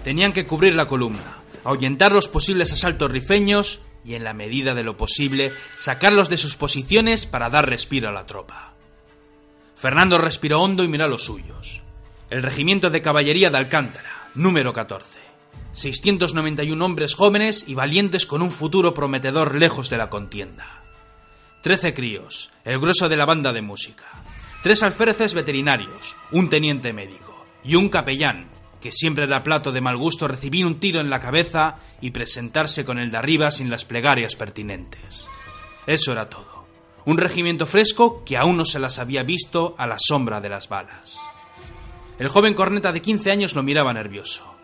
Tenían 0.06 0.34
que 0.34 0.46
cubrir 0.46 0.76
la 0.76 0.88
columna, 0.88 1.40
ahuyentar 1.64 2.12
los 2.12 2.30
posibles 2.30 2.72
asaltos 2.72 3.10
rifeños 3.10 3.80
y, 4.06 4.14
en 4.14 4.24
la 4.24 4.34
medida 4.34 4.76
de 4.76 4.84
lo 4.84 4.98
posible, 4.98 5.52
sacarlos 5.76 6.30
de 6.30 6.38
sus 6.38 6.56
posiciones 6.56 7.26
para 7.26 7.50
dar 7.50 7.68
respiro 7.68 8.10
a 8.10 8.12
la 8.12 8.28
tropa. 8.28 8.74
Fernando 9.76 10.20
respiró 10.20 10.62
hondo 10.62 10.84
y 10.84 10.88
miró 10.88 11.06
a 11.06 11.08
los 11.08 11.24
suyos. 11.24 11.82
El 12.30 12.44
regimiento 12.44 12.92
de 12.92 13.02
caballería 13.02 13.50
de 13.50 13.58
Alcántara, 13.58 14.30
número 14.36 14.74
14. 14.74 15.18
691 15.74 16.86
hombres 16.86 17.16
jóvenes 17.16 17.66
y 17.68 17.74
valientes 17.74 18.28
con 18.28 18.44
un 18.44 18.52
futuro 18.52 18.94
prometedor 18.94 19.56
lejos 19.56 19.90
de 19.90 19.98
la 19.98 20.12
contienda. 20.12 20.68
Trece 21.64 21.96
críos, 21.96 22.52
el 22.64 22.78
grueso 22.78 23.10
de 23.10 23.18
la 23.18 23.26
banda 23.26 23.54
de 23.54 23.64
música. 23.64 24.06
Tres 24.62 24.84
alféreces 24.84 25.34
veterinarios, 25.34 26.16
un 26.30 26.48
teniente 26.48 26.94
médico 26.94 27.44
y 27.64 27.74
un 27.74 27.90
capellán 27.90 28.54
que 28.86 28.92
siempre 28.92 29.24
era 29.24 29.42
plato 29.42 29.72
de 29.72 29.82
mal 29.82 29.98
gusto 29.98 30.28
recibir 30.28 30.64
un 30.64 30.80
tiro 30.80 31.02
en 31.02 31.10
la 31.10 31.20
cabeza 31.20 31.78
y 32.02 32.12
presentarse 32.12 32.86
con 32.86 33.00
el 33.00 33.10
de 33.10 33.18
arriba 33.18 33.50
sin 33.50 33.72
las 33.72 33.84
plegarias 33.84 34.36
pertinentes. 34.36 35.26
Eso 35.88 36.12
era 36.12 36.30
todo. 36.30 36.68
Un 37.04 37.18
regimiento 37.18 37.66
fresco 37.66 38.24
que 38.24 38.38
aún 38.38 38.58
no 38.58 38.64
se 38.64 38.78
las 38.78 39.00
había 39.00 39.24
visto 39.24 39.74
a 39.80 39.88
la 39.88 39.98
sombra 39.98 40.40
de 40.40 40.50
las 40.50 40.70
balas. 40.70 41.18
El 42.20 42.28
joven 42.28 42.54
corneta 42.54 42.92
de 42.92 43.02
15 43.02 43.32
años 43.32 43.56
lo 43.56 43.64
miraba 43.64 43.92
nervioso. 43.92 44.56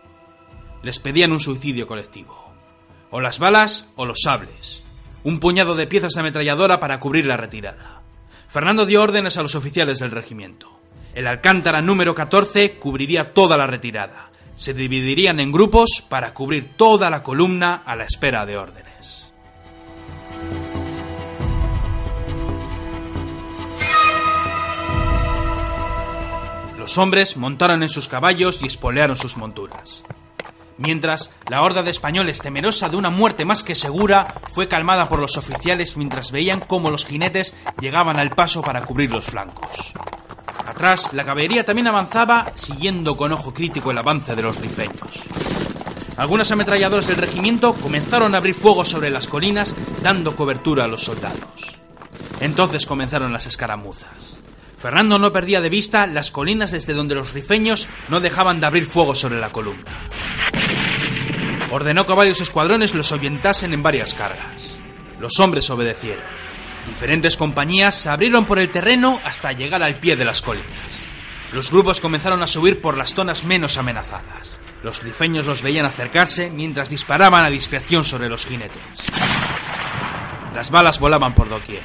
Les 0.84 1.00
pedían 1.00 1.32
un 1.32 1.40
suicidio 1.40 1.88
colectivo. 1.88 2.54
O 3.10 3.20
las 3.20 3.40
balas 3.40 3.90
o 3.96 4.06
los 4.06 4.20
sables. 4.22 4.84
Un 5.24 5.40
puñado 5.40 5.74
de 5.74 5.88
piezas 5.88 6.16
ametralladora 6.16 6.78
para 6.78 7.00
cubrir 7.00 7.26
la 7.26 7.36
retirada. 7.36 8.02
Fernando 8.46 8.86
dio 8.86 9.02
órdenes 9.02 9.36
a 9.36 9.42
los 9.42 9.56
oficiales 9.56 9.98
del 9.98 10.12
regimiento. 10.12 10.81
El 11.14 11.26
Alcántara 11.26 11.82
número 11.82 12.14
14 12.14 12.78
cubriría 12.78 13.34
toda 13.34 13.58
la 13.58 13.66
retirada. 13.66 14.30
Se 14.56 14.72
dividirían 14.72 15.40
en 15.40 15.52
grupos 15.52 16.02
para 16.08 16.32
cubrir 16.32 16.74
toda 16.76 17.10
la 17.10 17.22
columna 17.22 17.82
a 17.84 17.96
la 17.96 18.04
espera 18.04 18.46
de 18.46 18.56
órdenes. 18.56 19.30
Los 26.78 26.96
hombres 26.96 27.36
montaron 27.36 27.82
en 27.82 27.90
sus 27.90 28.08
caballos 28.08 28.62
y 28.62 28.66
espolearon 28.66 29.16
sus 29.16 29.36
monturas. 29.36 30.04
Mientras, 30.78 31.30
la 31.48 31.62
horda 31.62 31.82
de 31.82 31.90
españoles, 31.90 32.40
temerosa 32.40 32.88
de 32.88 32.96
una 32.96 33.10
muerte 33.10 33.44
más 33.44 33.62
que 33.62 33.74
segura, 33.74 34.34
fue 34.48 34.66
calmada 34.66 35.08
por 35.10 35.20
los 35.20 35.36
oficiales 35.36 35.96
mientras 35.96 36.32
veían 36.32 36.60
cómo 36.60 36.90
los 36.90 37.04
jinetes 37.04 37.54
llegaban 37.80 38.18
al 38.18 38.30
paso 38.30 38.62
para 38.62 38.82
cubrir 38.82 39.12
los 39.12 39.26
flancos. 39.26 39.92
Atrás, 40.66 41.10
la 41.12 41.24
caballería 41.24 41.64
también 41.64 41.88
avanzaba, 41.88 42.52
siguiendo 42.54 43.16
con 43.16 43.32
ojo 43.32 43.52
crítico 43.52 43.90
el 43.90 43.98
avance 43.98 44.34
de 44.36 44.42
los 44.42 44.60
rifeños. 44.60 45.24
Algunos 46.16 46.50
ametralladores 46.52 47.08
del 47.08 47.16
regimiento 47.16 47.74
comenzaron 47.74 48.34
a 48.34 48.38
abrir 48.38 48.54
fuego 48.54 48.84
sobre 48.84 49.10
las 49.10 49.26
colinas, 49.26 49.74
dando 50.02 50.36
cobertura 50.36 50.84
a 50.84 50.88
los 50.88 51.02
soldados. 51.02 51.80
Entonces 52.40 52.86
comenzaron 52.86 53.32
las 53.32 53.46
escaramuzas. 53.46 54.36
Fernando 54.78 55.18
no 55.18 55.32
perdía 55.32 55.60
de 55.60 55.68
vista 55.68 56.06
las 56.06 56.30
colinas 56.30 56.72
desde 56.72 56.92
donde 56.92 57.14
los 57.14 57.32
rifeños 57.32 57.88
no 58.08 58.20
dejaban 58.20 58.60
de 58.60 58.66
abrir 58.66 58.84
fuego 58.84 59.14
sobre 59.14 59.38
la 59.38 59.52
columna. 59.52 60.10
Ordenó 61.70 62.04
que 62.04 62.12
varios 62.12 62.40
escuadrones 62.40 62.94
los 62.94 63.12
ahuyentasen 63.12 63.72
en 63.72 63.82
varias 63.82 64.12
cargas. 64.12 64.78
Los 65.18 65.38
hombres 65.40 65.70
obedecieron. 65.70 66.24
Diferentes 66.86 67.36
compañías 67.36 67.94
se 67.94 68.08
abrieron 68.08 68.44
por 68.44 68.58
el 68.58 68.70
terreno 68.70 69.20
hasta 69.24 69.52
llegar 69.52 69.82
al 69.82 70.00
pie 70.00 70.16
de 70.16 70.24
las 70.24 70.42
colinas. 70.42 71.12
Los 71.52 71.70
grupos 71.70 72.00
comenzaron 72.00 72.42
a 72.42 72.46
subir 72.46 72.80
por 72.80 72.96
las 72.96 73.14
zonas 73.14 73.44
menos 73.44 73.76
amenazadas. 73.78 74.60
Los 74.82 75.02
rifeños 75.02 75.46
los 75.46 75.62
veían 75.62 75.86
acercarse 75.86 76.50
mientras 76.50 76.88
disparaban 76.88 77.44
a 77.44 77.50
discreción 77.50 78.04
sobre 78.04 78.28
los 78.28 78.46
jinetes. 78.46 78.82
Las 80.54 80.70
balas 80.70 80.98
volaban 80.98 81.34
por 81.34 81.48
doquier. 81.48 81.82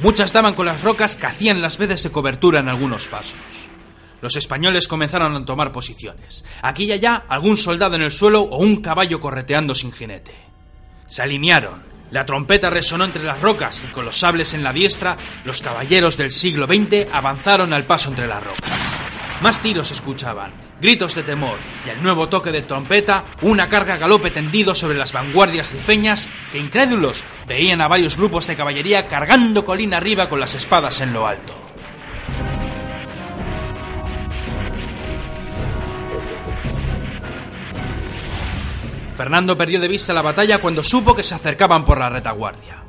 Muchas 0.00 0.32
daban 0.32 0.54
con 0.54 0.66
las 0.66 0.82
rocas 0.82 1.16
que 1.16 1.26
hacían 1.26 1.62
las 1.62 1.78
veces 1.78 2.02
de 2.02 2.10
cobertura 2.10 2.60
en 2.60 2.68
algunos 2.68 3.08
pasos. 3.08 3.38
Los 4.20 4.36
españoles 4.36 4.88
comenzaron 4.88 5.34
a 5.34 5.44
tomar 5.44 5.72
posiciones. 5.72 6.44
Aquí 6.62 6.84
y 6.84 6.92
allá 6.92 7.24
algún 7.28 7.56
soldado 7.56 7.96
en 7.96 8.02
el 8.02 8.10
suelo 8.10 8.42
o 8.42 8.58
un 8.58 8.82
caballo 8.82 9.20
correteando 9.20 9.74
sin 9.74 9.92
jinete. 9.92 10.34
Se 11.06 11.22
alinearon, 11.22 11.82
la 12.10 12.24
trompeta 12.24 12.70
resonó 12.70 13.04
entre 13.04 13.24
las 13.24 13.40
rocas 13.40 13.84
y 13.84 13.88
con 13.88 14.04
los 14.04 14.18
sables 14.18 14.54
en 14.54 14.62
la 14.62 14.72
diestra, 14.72 15.16
los 15.44 15.60
caballeros 15.60 16.16
del 16.16 16.30
siglo 16.30 16.66
XX 16.66 17.08
avanzaron 17.12 17.72
al 17.72 17.86
paso 17.86 18.10
entre 18.10 18.26
las 18.26 18.42
rocas. 18.42 18.70
Más 19.42 19.60
tiros 19.60 19.90
escuchaban, 19.90 20.54
gritos 20.80 21.14
de 21.14 21.22
temor 21.22 21.58
y 21.84 21.90
al 21.90 22.02
nuevo 22.02 22.28
toque 22.28 22.52
de 22.52 22.62
trompeta, 22.62 23.24
una 23.42 23.68
carga 23.68 23.98
galope 23.98 24.30
tendido 24.30 24.74
sobre 24.74 24.96
las 24.96 25.12
vanguardias 25.12 25.72
rifeñas 25.72 26.28
que 26.50 26.58
incrédulos 26.58 27.24
veían 27.46 27.82
a 27.82 27.88
varios 27.88 28.16
grupos 28.16 28.46
de 28.46 28.56
caballería 28.56 29.08
cargando 29.08 29.64
colina 29.64 29.98
arriba 29.98 30.28
con 30.28 30.40
las 30.40 30.54
espadas 30.54 31.00
en 31.02 31.12
lo 31.12 31.26
alto. 31.26 31.65
Fernando 39.16 39.56
perdió 39.56 39.80
de 39.80 39.88
vista 39.88 40.12
la 40.12 40.20
batalla 40.20 40.60
cuando 40.60 40.84
supo 40.84 41.16
que 41.16 41.22
se 41.22 41.34
acercaban 41.34 41.86
por 41.86 41.98
la 41.98 42.10
retaguardia. 42.10 42.82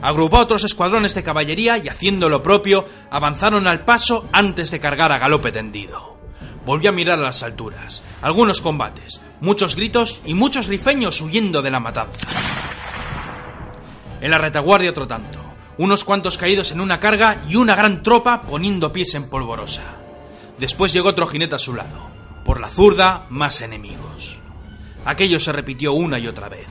Agrupó 0.00 0.38
otros 0.38 0.62
escuadrones 0.62 1.14
de 1.14 1.24
caballería 1.24 1.76
y 1.78 1.88
haciendo 1.88 2.28
lo 2.28 2.42
propio, 2.42 2.86
avanzaron 3.10 3.66
al 3.66 3.84
paso 3.84 4.28
antes 4.32 4.70
de 4.70 4.78
cargar 4.78 5.10
a 5.10 5.18
galope 5.18 5.50
tendido. 5.50 6.18
Volvió 6.64 6.90
a 6.90 6.92
mirar 6.92 7.18
a 7.18 7.22
las 7.22 7.42
alturas. 7.42 8.04
Algunos 8.20 8.60
combates, 8.60 9.20
muchos 9.40 9.74
gritos 9.74 10.20
y 10.24 10.34
muchos 10.34 10.68
rifeños 10.68 11.20
huyendo 11.20 11.62
de 11.62 11.70
la 11.72 11.80
matanza. 11.80 12.28
En 14.20 14.30
la 14.30 14.38
retaguardia 14.38 14.90
otro 14.90 15.08
tanto. 15.08 15.40
Unos 15.78 16.04
cuantos 16.04 16.38
caídos 16.38 16.70
en 16.70 16.80
una 16.80 17.00
carga 17.00 17.42
y 17.48 17.56
una 17.56 17.74
gran 17.74 18.04
tropa 18.04 18.42
poniendo 18.42 18.92
pies 18.92 19.16
en 19.16 19.28
polvorosa. 19.28 19.82
Después 20.58 20.92
llegó 20.92 21.08
otro 21.08 21.26
jinete 21.26 21.56
a 21.56 21.58
su 21.58 21.74
lado. 21.74 22.08
Por 22.44 22.60
la 22.60 22.68
zurda, 22.68 23.26
más 23.30 23.62
enemigos. 23.62 24.41
Aquello 25.04 25.40
se 25.40 25.52
repitió 25.52 25.92
una 25.92 26.18
y 26.18 26.26
otra 26.28 26.48
vez. 26.48 26.66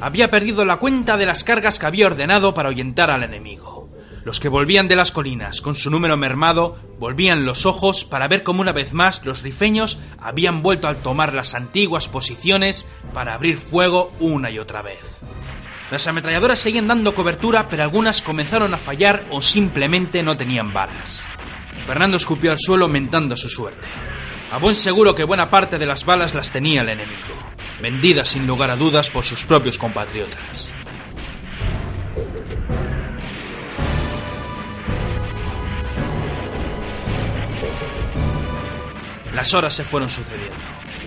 había 0.00 0.30
perdido 0.30 0.64
la 0.64 0.76
cuenta 0.76 1.16
de 1.16 1.26
las 1.26 1.42
cargas 1.42 1.78
que 1.78 1.86
había 1.86 2.06
ordenado 2.06 2.54
para 2.54 2.68
ahuyentar 2.68 3.10
al 3.10 3.24
enemigo. 3.24 3.88
Los 4.24 4.40
que 4.40 4.48
volvían 4.48 4.88
de 4.88 4.96
las 4.96 5.10
colinas 5.10 5.60
con 5.60 5.74
su 5.74 5.90
número 5.90 6.16
mermado 6.16 6.76
volvían 6.98 7.46
los 7.46 7.66
ojos 7.66 8.04
para 8.04 8.28
ver 8.28 8.42
cómo 8.42 8.60
una 8.60 8.72
vez 8.72 8.92
más 8.92 9.24
los 9.24 9.42
rifeños 9.42 9.98
habían 10.20 10.62
vuelto 10.62 10.86
a 10.86 10.94
tomar 10.94 11.34
las 11.34 11.54
antiguas 11.54 12.08
posiciones 12.08 12.86
para 13.14 13.34
abrir 13.34 13.56
fuego 13.56 14.12
una 14.20 14.50
y 14.50 14.58
otra 14.58 14.82
vez. 14.82 15.18
Las 15.90 16.06
ametralladoras 16.06 16.58
seguían 16.58 16.88
dando 16.88 17.14
cobertura, 17.14 17.68
pero 17.70 17.82
algunas 17.82 18.20
comenzaron 18.20 18.74
a 18.74 18.78
fallar 18.78 19.26
o 19.30 19.40
simplemente 19.40 20.22
no 20.22 20.36
tenían 20.36 20.74
balas. 20.74 21.24
Fernando 21.86 22.18
escupió 22.18 22.52
al 22.52 22.58
suelo 22.58 22.86
mentando 22.86 23.34
su 23.34 23.48
suerte. 23.48 23.88
A 24.50 24.58
buen 24.58 24.76
seguro 24.76 25.14
que 25.14 25.24
buena 25.24 25.48
parte 25.48 25.78
de 25.78 25.86
las 25.86 26.04
balas 26.04 26.34
las 26.34 26.50
tenía 26.50 26.82
el 26.82 26.90
enemigo, 26.90 27.34
vendidas 27.80 28.28
sin 28.28 28.46
lugar 28.46 28.70
a 28.70 28.76
dudas 28.76 29.10
por 29.10 29.24
sus 29.24 29.44
propios 29.44 29.78
compatriotas. 29.78 30.72
Las 39.34 39.54
horas 39.54 39.74
se 39.74 39.84
fueron 39.84 40.10
sucediendo. 40.10 40.56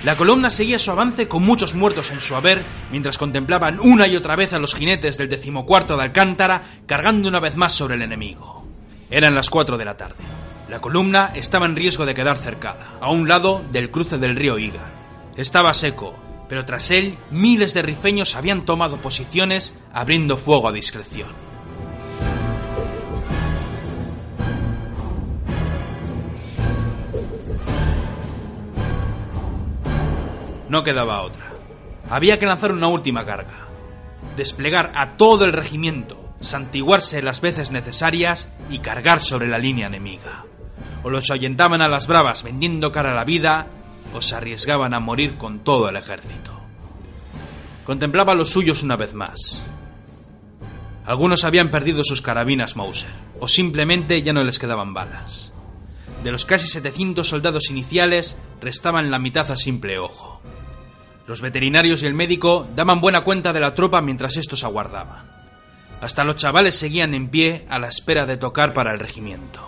La 0.03 0.15
columna 0.15 0.49
seguía 0.49 0.79
su 0.79 0.89
avance 0.89 1.27
con 1.27 1.43
muchos 1.43 1.75
muertos 1.75 2.11
en 2.11 2.21
su 2.21 2.35
haber, 2.35 2.63
mientras 2.89 3.17
contemplaban 3.17 3.79
una 3.79 4.07
y 4.07 4.15
otra 4.15 4.35
vez 4.35 4.53
a 4.53 4.59
los 4.59 4.73
jinetes 4.73 5.17
del 5.17 5.29
decimocuarto 5.29 5.95
de 5.95 6.03
Alcántara 6.03 6.63
cargando 6.87 7.27
una 7.27 7.39
vez 7.39 7.55
más 7.55 7.73
sobre 7.73 7.95
el 7.95 8.01
enemigo. 8.01 8.65
Eran 9.09 9.35
las 9.35 9.49
cuatro 9.49 9.77
de 9.77 9.85
la 9.85 9.97
tarde. 9.97 10.15
La 10.69 10.79
columna 10.79 11.31
estaba 11.35 11.65
en 11.65 11.75
riesgo 11.75 12.05
de 12.05 12.13
quedar 12.13 12.37
cercada, 12.37 12.93
a 13.01 13.11
un 13.11 13.27
lado 13.27 13.63
del 13.71 13.91
cruce 13.91 14.17
del 14.17 14.37
río 14.37 14.57
Iga. 14.57 14.89
Estaba 15.35 15.73
seco, 15.73 16.15
pero 16.51 16.65
tras 16.65 16.91
él 16.91 17.17
miles 17.29 17.73
de 17.73 17.81
rifeños 17.81 18.35
habían 18.35 18.65
tomado 18.65 18.97
posiciones 18.97 19.79
abriendo 19.93 20.35
fuego 20.35 20.67
a 20.67 20.73
discreción. 20.73 21.29
No 30.67 30.83
quedaba 30.83 31.21
otra. 31.21 31.53
Había 32.09 32.37
que 32.37 32.45
lanzar 32.45 32.73
una 32.73 32.89
última 32.89 33.25
carga. 33.25 33.69
Desplegar 34.35 34.91
a 34.93 35.11
todo 35.15 35.45
el 35.45 35.53
regimiento, 35.53 36.19
santiguarse 36.41 37.21
las 37.21 37.39
veces 37.39 37.71
necesarias 37.71 38.53
y 38.69 38.79
cargar 38.79 39.21
sobre 39.21 39.47
la 39.47 39.57
línea 39.57 39.87
enemiga. 39.87 40.43
O 41.03 41.09
los 41.09 41.31
ahuyentaban 41.31 41.81
a 41.81 41.87
las 41.87 42.07
bravas 42.07 42.43
vendiendo 42.43 42.91
cara 42.91 43.13
a 43.13 43.15
la 43.15 43.23
vida, 43.23 43.67
o 44.13 44.21
se 44.21 44.35
arriesgaban 44.35 44.93
a 44.93 44.99
morir 44.99 45.37
con 45.37 45.59
todo 45.59 45.89
el 45.89 45.95
ejército. 45.95 46.51
Contemplaba 47.85 48.35
los 48.35 48.49
suyos 48.49 48.83
una 48.83 48.95
vez 48.95 49.13
más. 49.13 49.61
Algunos 51.05 51.43
habían 51.43 51.71
perdido 51.71 52.03
sus 52.03 52.21
carabinas 52.21 52.75
Mauser, 52.75 53.09
o 53.39 53.47
simplemente 53.47 54.21
ya 54.21 54.33
no 54.33 54.43
les 54.43 54.59
quedaban 54.59 54.93
balas. 54.93 55.51
De 56.23 56.31
los 56.31 56.45
casi 56.45 56.67
700 56.67 57.27
soldados 57.27 57.71
iniciales, 57.71 58.37
restaban 58.61 59.09
la 59.09 59.17
mitad 59.17 59.49
a 59.49 59.55
simple 59.55 59.97
ojo. 59.97 60.41
Los 61.27 61.41
veterinarios 61.41 62.03
y 62.03 62.05
el 62.05 62.13
médico 62.13 62.67
daban 62.75 63.01
buena 63.01 63.21
cuenta 63.21 63.53
de 63.53 63.59
la 63.59 63.73
tropa 63.73 64.01
mientras 64.01 64.37
estos 64.37 64.63
aguardaban. 64.63 65.31
Hasta 66.01 66.23
los 66.23 66.35
chavales 66.35 66.75
seguían 66.75 67.13
en 67.13 67.29
pie 67.29 67.65
a 67.69 67.79
la 67.79 67.87
espera 67.87 68.25
de 68.25 68.37
tocar 68.37 68.73
para 68.73 68.91
el 68.91 68.99
regimiento. 68.99 69.59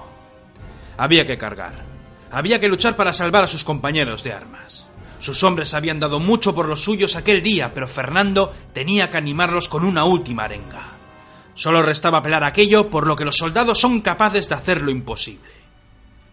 Había 0.97 1.25
que 1.25 1.38
cargar. 1.38 1.92
Había 2.33 2.59
que 2.59 2.67
luchar 2.67 2.95
para 2.95 3.13
salvar 3.13 3.43
a 3.43 3.47
sus 3.47 3.63
compañeros 3.63 4.23
de 4.23 4.33
armas. 4.33 4.87
Sus 5.19 5.43
hombres 5.43 5.75
habían 5.75 5.99
dado 5.99 6.19
mucho 6.19 6.55
por 6.55 6.67
los 6.67 6.83
suyos 6.83 7.15
aquel 7.15 7.43
día, 7.43 7.75
pero 7.75 7.87
Fernando 7.87 8.51
tenía 8.73 9.11
que 9.11 9.17
animarlos 9.17 9.69
con 9.69 9.85
una 9.85 10.03
última 10.03 10.45
arenga. 10.45 10.81
Solo 11.53 11.83
restaba 11.83 12.17
apelar 12.17 12.43
aquello 12.43 12.89
por 12.89 13.05
lo 13.05 13.15
que 13.15 13.23
los 13.23 13.37
soldados 13.37 13.79
son 13.79 14.01
capaces 14.01 14.49
de 14.49 14.55
hacer 14.55 14.81
lo 14.81 14.89
imposible. 14.89 15.51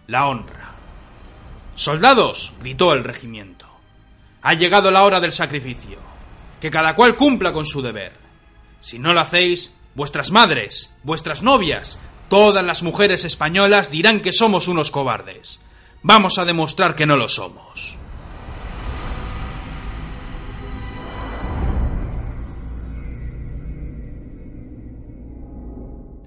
La 0.06 0.26
honra. 0.26 0.72
¡Soldados! 1.74 2.54
gritó 2.60 2.94
el 2.94 3.04
regimiento. 3.04 3.66
Ha 4.40 4.54
llegado 4.54 4.90
la 4.90 5.04
hora 5.04 5.20
del 5.20 5.32
sacrificio. 5.32 5.98
Que 6.62 6.70
cada 6.70 6.94
cual 6.94 7.16
cumpla 7.16 7.52
con 7.52 7.66
su 7.66 7.82
deber. 7.82 8.14
Si 8.80 8.98
no 8.98 9.12
lo 9.12 9.20
hacéis, 9.20 9.74
vuestras 9.94 10.30
madres, 10.30 10.94
vuestras 11.02 11.42
novias, 11.42 12.00
todas 12.30 12.64
las 12.64 12.82
mujeres 12.82 13.26
españolas 13.26 13.90
dirán 13.90 14.20
que 14.20 14.32
somos 14.32 14.66
unos 14.66 14.90
cobardes. 14.90 15.60
Vamos 16.02 16.38
a 16.38 16.44
demostrar 16.44 16.94
que 16.94 17.06
no 17.06 17.16
lo 17.16 17.28
somos. 17.28 17.98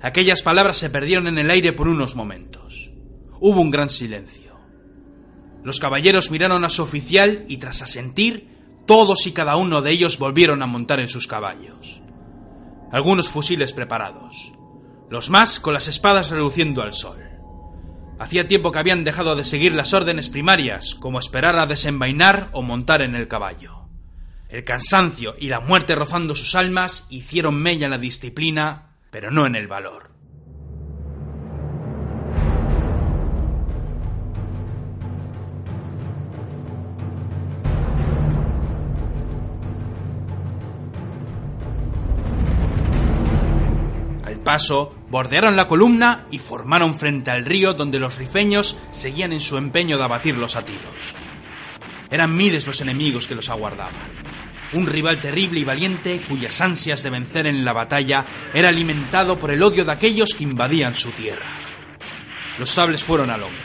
Aquellas 0.01 0.43
palabras 0.43 0.77
se 0.77 0.89
perdieron 0.89 1.27
en 1.27 1.39
el 1.39 1.49
aire 1.49 1.73
por 1.73 1.87
unos 1.87 2.15
momentos. 2.15 2.91
Hubo 3.39 3.61
un 3.61 3.71
gran 3.71 3.89
silencio. 3.89 4.53
Los 5.63 5.79
caballeros 5.79 6.29
miraron 6.29 6.65
a 6.65 6.69
su 6.69 6.83
oficial 6.83 7.45
y 7.47 7.57
tras 7.57 7.81
asentir, 7.81 8.49
todos 8.85 9.25
y 9.27 9.31
cada 9.31 9.55
uno 9.55 9.81
de 9.81 9.91
ellos 9.91 10.19
volvieron 10.19 10.61
a 10.61 10.67
montar 10.67 10.99
en 10.99 11.07
sus 11.07 11.25
caballos. 11.25 12.01
Algunos 12.91 13.29
fusiles 13.29 13.71
preparados, 13.71 14.51
los 15.09 15.29
más 15.29 15.59
con 15.59 15.73
las 15.73 15.87
espadas 15.87 16.29
reluciendo 16.29 16.83
al 16.83 16.93
sol. 16.93 17.32
Hacía 18.19 18.47
tiempo 18.47 18.71
que 18.71 18.79
habían 18.79 19.03
dejado 19.03 19.35
de 19.35 19.43
seguir 19.43 19.73
las 19.73 19.93
órdenes 19.93 20.29
primarias, 20.29 20.95
como 20.95 21.19
esperar 21.19 21.57
a 21.57 21.65
desenvainar 21.65 22.49
o 22.51 22.61
montar 22.61 23.01
en 23.01 23.15
el 23.15 23.27
caballo. 23.27 23.87
El 24.49 24.63
cansancio 24.63 25.35
y 25.39 25.49
la 25.49 25.59
muerte 25.59 25.95
rozando 25.95 26.35
sus 26.35 26.53
almas 26.53 27.07
hicieron 27.09 27.55
mella 27.55 27.85
en 27.85 27.91
la 27.91 27.97
disciplina, 27.97 28.97
pero 29.09 29.31
no 29.31 29.47
en 29.47 29.55
el 29.55 29.67
valor. 29.67 30.12
Bordearon 45.09 45.55
la 45.55 45.67
columna 45.67 46.25
y 46.31 46.39
formaron 46.39 46.95
frente 46.95 47.31
al 47.31 47.45
río 47.45 47.73
donde 47.73 47.99
los 47.99 48.17
rifeños 48.17 48.77
seguían 48.91 49.33
en 49.33 49.41
su 49.41 49.57
empeño 49.57 49.97
de 49.97 50.03
abatirlos 50.03 50.55
a 50.55 50.65
tiros. 50.65 51.15
Eran 52.09 52.35
miles 52.35 52.67
los 52.67 52.79
enemigos 52.81 53.27
que 53.27 53.35
los 53.35 53.49
aguardaban. 53.49 54.23
Un 54.73 54.87
rival 54.87 55.21
terrible 55.21 55.59
y 55.59 55.63
valiente 55.63 56.23
cuyas 56.27 56.61
ansias 56.61 57.03
de 57.03 57.09
vencer 57.09 57.47
en 57.47 57.65
la 57.65 57.73
batalla 57.73 58.25
era 58.53 58.69
alimentado 58.69 59.39
por 59.39 59.51
el 59.51 59.63
odio 59.63 59.85
de 59.85 59.91
aquellos 59.91 60.33
que 60.33 60.43
invadían 60.43 60.95
su 60.95 61.11
tierra. 61.11 61.59
Los 62.59 62.69
sables 62.69 63.03
fueron 63.03 63.29
al 63.29 63.43
hombro. 63.43 63.61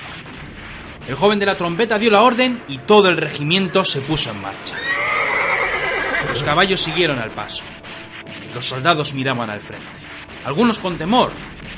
El 1.07 1.15
joven 1.15 1.39
de 1.39 1.47
la 1.47 1.57
trompeta 1.57 1.99
dio 1.99 2.11
la 2.11 2.23
orden 2.23 2.63
y 2.69 2.79
todo 2.79 3.09
el 3.09 3.17
regimiento 3.17 3.85
se 3.85 4.01
puso 4.03 4.31
en 4.31 4.41
marcha. 4.43 4.77
Los 6.29 6.43
caballos 6.43 6.81
siguieron 6.81 7.19
al 7.19 7.31
paso. 7.33 7.65
Los 8.55 8.67
soldados 8.67 9.15
miraban 9.15 9.51
al 9.51 9.61
frente, 9.61 10.01
algunos 10.49 10.79
con 10.79 10.97
temor, 10.97 11.33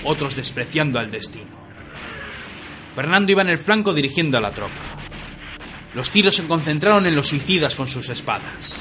otros 0.05 0.37
despreciando 0.37 1.01
al 1.01 1.11
destino. 1.11 1.51
Fernando 2.95 3.33
iba 3.33 3.43
en 3.43 3.49
el 3.49 3.59
flanco 3.59 3.93
dirigiendo 3.93 4.39
a 4.39 4.41
la 4.41 4.55
tropa. 4.55 4.81
Los 5.93 6.13
tiros 6.13 6.37
se 6.37 6.47
concentraron 6.47 7.05
en 7.07 7.17
los 7.17 7.27
suicidas 7.27 7.75
con 7.75 7.89
sus 7.89 8.09
espadas. 8.11 8.77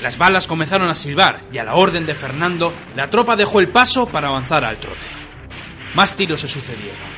Las 0.00 0.18
balas 0.18 0.46
comenzaron 0.46 0.88
a 0.88 0.94
silbar 0.94 1.40
y 1.50 1.58
a 1.58 1.64
la 1.64 1.74
orden 1.74 2.06
de 2.06 2.14
Fernando, 2.14 2.72
la 2.94 3.10
tropa 3.10 3.34
dejó 3.34 3.58
el 3.58 3.70
paso 3.70 4.06
para 4.06 4.28
avanzar 4.28 4.64
al 4.64 4.78
trote. 4.78 5.06
Más 5.96 6.14
tiros 6.14 6.42
se 6.42 6.48
sucedieron. 6.48 7.12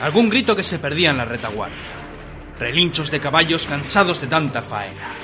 Algún 0.00 0.30
grito 0.30 0.56
que 0.56 0.64
se 0.64 0.80
perdía 0.80 1.10
en 1.10 1.18
la 1.18 1.26
retaguardia. 1.26 1.78
Relinchos 2.58 3.12
de 3.12 3.20
caballos 3.20 3.68
cansados 3.68 4.20
de 4.20 4.26
tanta 4.26 4.62
faena. 4.62 5.14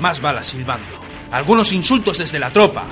Más 0.00 0.22
balas 0.22 0.46
silbando. 0.46 0.94
Algunos 1.30 1.70
insultos 1.72 2.16
desde 2.16 2.38
la 2.38 2.50
tropa. 2.50 2.86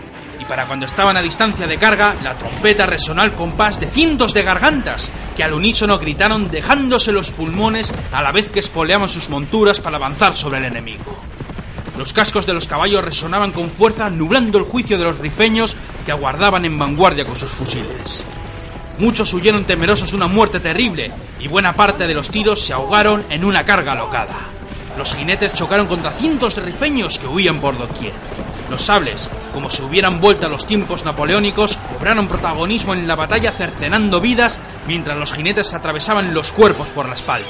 Para 0.51 0.67
cuando 0.67 0.85
estaban 0.85 1.17
a 1.17 1.23
distancia 1.23 1.69
de 1.69 1.79
carga, 1.79 2.17
la 2.25 2.35
trompeta 2.35 2.85
resonó 2.85 3.23
al 3.23 3.35
compás 3.35 3.79
de 3.79 3.87
cientos 3.87 4.35
de 4.35 4.43
gargantas 4.43 5.09
que 5.37 5.45
al 5.45 5.53
unísono 5.53 5.97
gritaron 6.01 6.51
dejándose 6.51 7.13
los 7.13 7.31
pulmones 7.31 7.95
a 8.11 8.21
la 8.21 8.33
vez 8.33 8.49
que 8.49 8.59
espoleaban 8.59 9.09
sus 9.09 9.29
monturas 9.29 9.81
para 9.81 9.99
avanzar 9.99 10.35
sobre 10.35 10.59
el 10.59 10.65
enemigo. 10.65 11.17
Los 11.97 12.13
cascos 12.13 12.47
de 12.47 12.53
los 12.55 12.67
caballos 12.67 13.05
resonaban 13.05 13.53
con 13.53 13.71
fuerza, 13.71 14.11
nublando 14.11 14.59
el 14.59 14.65
juicio 14.65 14.99
de 14.99 15.05
los 15.05 15.19
rifeños 15.19 15.77
que 16.05 16.11
aguardaban 16.11 16.65
en 16.65 16.77
vanguardia 16.77 17.25
con 17.25 17.37
sus 17.37 17.53
fusiles. 17.53 18.25
Muchos 18.99 19.33
huyeron 19.33 19.67
temerosos 19.67 20.11
de 20.11 20.17
una 20.17 20.27
muerte 20.27 20.59
terrible 20.59 21.13
y 21.39 21.47
buena 21.47 21.77
parte 21.77 22.09
de 22.09 22.15
los 22.15 22.29
tiros 22.29 22.59
se 22.59 22.73
ahogaron 22.73 23.25
en 23.31 23.45
una 23.45 23.65
carga 23.65 23.93
alocada. 23.93 24.35
Los 24.99 25.15
jinetes 25.15 25.55
chocaron 25.55 25.87
contra 25.87 26.11
cientos 26.11 26.57
de 26.57 26.63
rifeños 26.63 27.21
que 27.21 27.29
huían 27.29 27.61
por 27.61 27.79
doquier. 27.79 28.15
Los 28.71 28.83
sables, 28.83 29.29
como 29.53 29.69
si 29.69 29.83
hubieran 29.83 30.21
vuelto 30.21 30.47
a 30.47 30.49
los 30.49 30.65
tiempos 30.65 31.05
napoleónicos, 31.05 31.77
cobraron 31.77 32.29
protagonismo 32.29 32.95
en 32.95 33.09
la 33.09 33.17
batalla 33.17 33.51
cercenando 33.51 34.21
vidas 34.21 34.61
mientras 34.87 35.19
los 35.19 35.33
jinetes 35.33 35.75
atravesaban 35.75 36.33
los 36.33 36.53
cuerpos 36.53 36.89
por 36.91 37.09
la 37.09 37.17
espalda. 37.17 37.49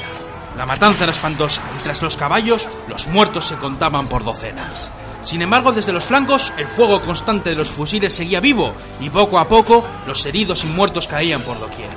La 0.57 0.65
matanza 0.65 1.03
era 1.03 1.13
espantosa 1.13 1.61
y 1.79 1.83
tras 1.83 2.01
los 2.01 2.17
caballos 2.17 2.67
los 2.87 3.05
muertos 3.05 3.45
se 3.45 3.55
contaban 3.57 4.07
por 4.07 4.23
docenas. 4.23 4.89
Sin 5.21 5.43
embargo, 5.43 5.71
desde 5.71 5.93
los 5.93 6.03
flancos, 6.03 6.53
el 6.57 6.67
fuego 6.67 6.99
constante 7.01 7.51
de 7.51 7.55
los 7.55 7.69
fusiles 7.69 8.13
seguía 8.15 8.39
vivo 8.39 8.73
y 8.99 9.11
poco 9.11 9.37
a 9.37 9.47
poco 9.47 9.85
los 10.07 10.25
heridos 10.25 10.63
y 10.63 10.67
muertos 10.67 11.07
caían 11.07 11.41
por 11.41 11.59
doquier. 11.59 11.89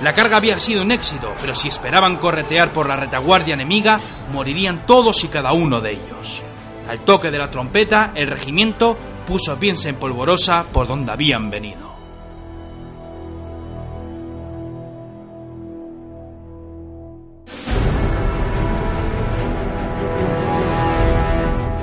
La 0.00 0.14
carga 0.14 0.38
había 0.38 0.58
sido 0.58 0.80
un 0.80 0.90
éxito, 0.90 1.34
pero 1.42 1.54
si 1.54 1.68
esperaban 1.68 2.16
corretear 2.16 2.70
por 2.72 2.88
la 2.88 2.96
retaguardia 2.96 3.54
enemiga, 3.54 4.00
morirían 4.32 4.86
todos 4.86 5.22
y 5.22 5.28
cada 5.28 5.52
uno 5.52 5.82
de 5.82 5.92
ellos. 5.92 6.42
Al 6.88 7.00
toque 7.00 7.30
de 7.30 7.38
la 7.38 7.50
trompeta, 7.50 8.12
el 8.14 8.28
regimiento 8.28 8.96
puso 9.26 9.58
piensa 9.58 9.88
en 9.88 9.96
polvorosa 9.96 10.64
por 10.72 10.86
donde 10.86 11.12
habían 11.12 11.50
venido. 11.50 11.94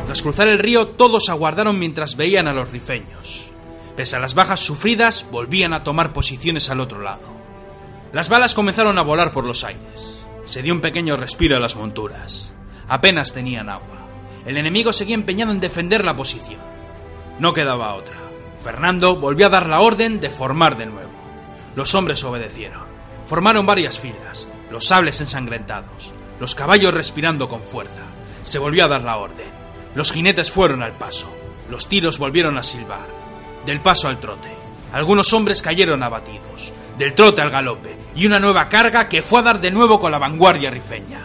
Tras 0.05 0.21
cruzar 0.21 0.49
el 0.49 0.59
río, 0.59 0.87
todos 0.87 1.29
aguardaron 1.29 1.79
mientras 1.79 2.17
veían 2.17 2.47
a 2.47 2.53
los 2.53 2.69
rifeños. 2.69 3.49
Pese 3.95 4.17
a 4.17 4.19
las 4.19 4.33
bajas 4.33 4.59
sufridas, 4.59 5.25
volvían 5.31 5.73
a 5.73 5.83
tomar 5.83 6.11
posiciones 6.11 6.69
al 6.69 6.81
otro 6.81 7.01
lado. 7.01 7.21
Las 8.11 8.27
balas 8.27 8.53
comenzaron 8.53 8.97
a 8.97 9.03
volar 9.03 9.31
por 9.31 9.45
los 9.45 9.63
aires. 9.63 10.25
Se 10.43 10.61
dio 10.61 10.73
un 10.73 10.81
pequeño 10.81 11.15
respiro 11.15 11.55
a 11.55 11.61
las 11.61 11.77
monturas. 11.77 12.53
Apenas 12.89 13.31
tenían 13.31 13.69
agua. 13.69 14.00
El 14.45 14.57
enemigo 14.57 14.91
seguía 14.91 15.15
empeñado 15.15 15.51
en 15.51 15.59
defender 15.59 16.03
la 16.03 16.15
posición. 16.15 16.59
No 17.39 17.53
quedaba 17.53 17.93
otra. 17.95 18.15
Fernando 18.63 19.15
volvió 19.15 19.47
a 19.47 19.49
dar 19.49 19.67
la 19.67 19.81
orden 19.81 20.19
de 20.19 20.29
formar 20.29 20.77
de 20.77 20.85
nuevo. 20.85 21.11
Los 21.75 21.95
hombres 21.95 22.23
obedecieron. 22.23 22.83
Formaron 23.25 23.65
varias 23.65 23.97
filas, 23.99 24.47
los 24.69 24.85
sables 24.85 25.21
ensangrentados, 25.21 26.13
los 26.39 26.53
caballos 26.53 26.93
respirando 26.93 27.47
con 27.47 27.61
fuerza. 27.61 28.01
Se 28.43 28.59
volvió 28.59 28.85
a 28.85 28.87
dar 28.87 29.03
la 29.03 29.17
orden. 29.17 29.47
Los 29.95 30.11
jinetes 30.11 30.51
fueron 30.51 30.83
al 30.83 30.93
paso. 30.93 31.31
Los 31.69 31.87
tiros 31.87 32.17
volvieron 32.17 32.57
a 32.57 32.63
silbar. 32.63 33.07
Del 33.65 33.79
paso 33.79 34.07
al 34.07 34.19
trote. 34.19 34.49
Algunos 34.93 35.31
hombres 35.33 35.61
cayeron 35.61 36.03
abatidos. 36.03 36.73
Del 36.97 37.13
trote 37.13 37.41
al 37.41 37.51
galope. 37.51 37.95
Y 38.15 38.25
una 38.25 38.39
nueva 38.39 38.67
carga 38.67 39.07
que 39.07 39.21
fue 39.21 39.39
a 39.39 39.43
dar 39.43 39.61
de 39.61 39.71
nuevo 39.71 39.99
con 39.99 40.11
la 40.11 40.19
vanguardia 40.19 40.69
rifeña. 40.69 41.21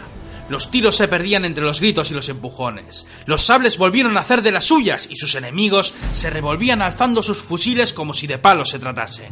Los 0.49 0.71
tiros 0.71 0.95
se 0.95 1.07
perdían 1.07 1.43
entre 1.43 1.63
los 1.63 1.81
gritos 1.81 2.09
y 2.09 2.13
los 2.13 2.29
empujones. 2.29 3.05
Los 3.25 3.41
sables 3.41 3.77
volvieron 3.77 4.15
a 4.15 4.21
hacer 4.21 4.41
de 4.41 4.51
las 4.51 4.65
suyas 4.65 5.07
y 5.11 5.17
sus 5.17 5.35
enemigos 5.35 5.93
se 6.13 6.29
revolvían 6.29 6.81
alzando 6.81 7.21
sus 7.21 7.37
fusiles 7.37 7.91
como 7.91 8.13
si 8.13 8.27
de 8.27 8.37
palos 8.37 8.69
se 8.69 8.79
tratase. 8.79 9.29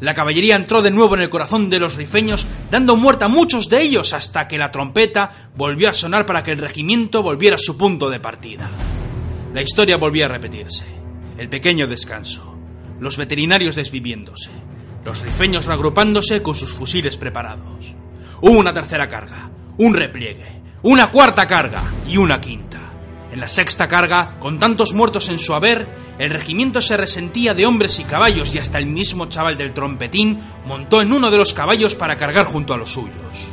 La 0.00 0.14
caballería 0.14 0.56
entró 0.56 0.82
de 0.82 0.90
nuevo 0.90 1.14
en 1.14 1.22
el 1.22 1.30
corazón 1.30 1.70
de 1.70 1.78
los 1.78 1.94
rifeños, 1.94 2.46
dando 2.70 2.96
muerte 2.96 3.24
a 3.24 3.28
muchos 3.28 3.70
de 3.70 3.80
ellos 3.80 4.12
hasta 4.12 4.46
que 4.46 4.58
la 4.58 4.70
trompeta 4.70 5.50
volvió 5.56 5.88
a 5.88 5.94
sonar 5.94 6.26
para 6.26 6.42
que 6.44 6.52
el 6.52 6.58
regimiento 6.58 7.22
volviera 7.22 7.56
a 7.56 7.58
su 7.58 7.78
punto 7.78 8.10
de 8.10 8.20
partida. 8.20 8.68
La 9.54 9.62
historia 9.62 9.96
volvió 9.96 10.26
a 10.26 10.28
repetirse. 10.28 10.84
El 11.38 11.48
pequeño 11.48 11.86
descanso. 11.86 12.54
Los 13.00 13.16
veterinarios 13.16 13.74
desviviéndose. 13.74 14.50
Los 15.04 15.22
rifeños 15.22 15.66
reagrupándose 15.66 16.42
con 16.42 16.54
sus 16.54 16.72
fusiles 16.72 17.16
preparados. 17.16 17.94
Hubo 18.42 18.58
una 18.58 18.74
tercera 18.74 19.08
carga, 19.08 19.50
un 19.78 19.94
repliegue, 19.94 20.62
una 20.82 21.10
cuarta 21.10 21.46
carga 21.46 21.82
y 22.06 22.16
una 22.16 22.40
quinta. 22.40 22.78
En 23.32 23.40
la 23.40 23.48
sexta 23.48 23.88
carga, 23.88 24.36
con 24.38 24.58
tantos 24.58 24.94
muertos 24.94 25.28
en 25.28 25.38
su 25.38 25.54
haber, 25.54 25.86
el 26.18 26.30
regimiento 26.30 26.80
se 26.80 26.96
resentía 26.96 27.52
de 27.52 27.66
hombres 27.66 27.98
y 27.98 28.04
caballos 28.04 28.54
y 28.54 28.58
hasta 28.58 28.78
el 28.78 28.86
mismo 28.86 29.26
chaval 29.26 29.58
del 29.58 29.74
trompetín 29.74 30.40
montó 30.64 31.02
en 31.02 31.12
uno 31.12 31.30
de 31.30 31.36
los 31.36 31.52
caballos 31.52 31.94
para 31.94 32.16
cargar 32.16 32.46
junto 32.46 32.72
a 32.72 32.78
los 32.78 32.92
suyos. 32.92 33.50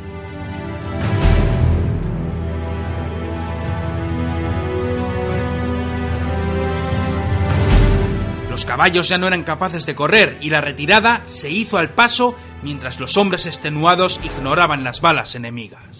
Los 8.48 8.64
caballos 8.64 9.08
ya 9.08 9.18
no 9.18 9.26
eran 9.26 9.42
capaces 9.42 9.84
de 9.84 9.96
correr 9.96 10.38
y 10.40 10.48
la 10.48 10.60
retirada 10.60 11.22
se 11.26 11.50
hizo 11.50 11.76
al 11.76 11.90
paso 11.90 12.36
mientras 12.62 13.00
los 13.00 13.16
hombres 13.16 13.46
extenuados 13.46 14.20
ignoraban 14.22 14.84
las 14.84 15.00
balas 15.00 15.34
enemigas. 15.34 15.93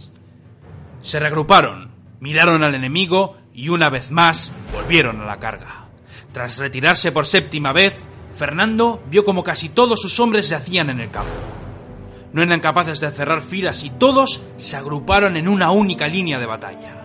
Se 1.04 1.18
reagruparon, 1.18 1.90
miraron 2.20 2.62
al 2.62 2.74
enemigo 2.74 3.36
y 3.52 3.68
una 3.68 3.90
vez 3.90 4.10
más 4.10 4.52
volvieron 4.72 5.20
a 5.20 5.26
la 5.26 5.38
carga. 5.38 5.84
Tras 6.32 6.56
retirarse 6.56 7.12
por 7.12 7.26
séptima 7.26 7.74
vez, 7.74 8.06
Fernando 8.34 9.02
vio 9.10 9.22
como 9.22 9.44
casi 9.44 9.68
todos 9.68 10.00
sus 10.00 10.18
hombres 10.18 10.48
yacían 10.48 10.88
en 10.88 11.00
el 11.00 11.10
campo. 11.10 11.30
No 12.32 12.42
eran 12.42 12.60
capaces 12.60 13.00
de 13.00 13.10
cerrar 13.10 13.42
filas 13.42 13.84
y 13.84 13.90
todos 13.90 14.46
se 14.56 14.78
agruparon 14.78 15.36
en 15.36 15.46
una 15.46 15.72
única 15.72 16.08
línea 16.08 16.40
de 16.40 16.46
batalla. 16.46 17.04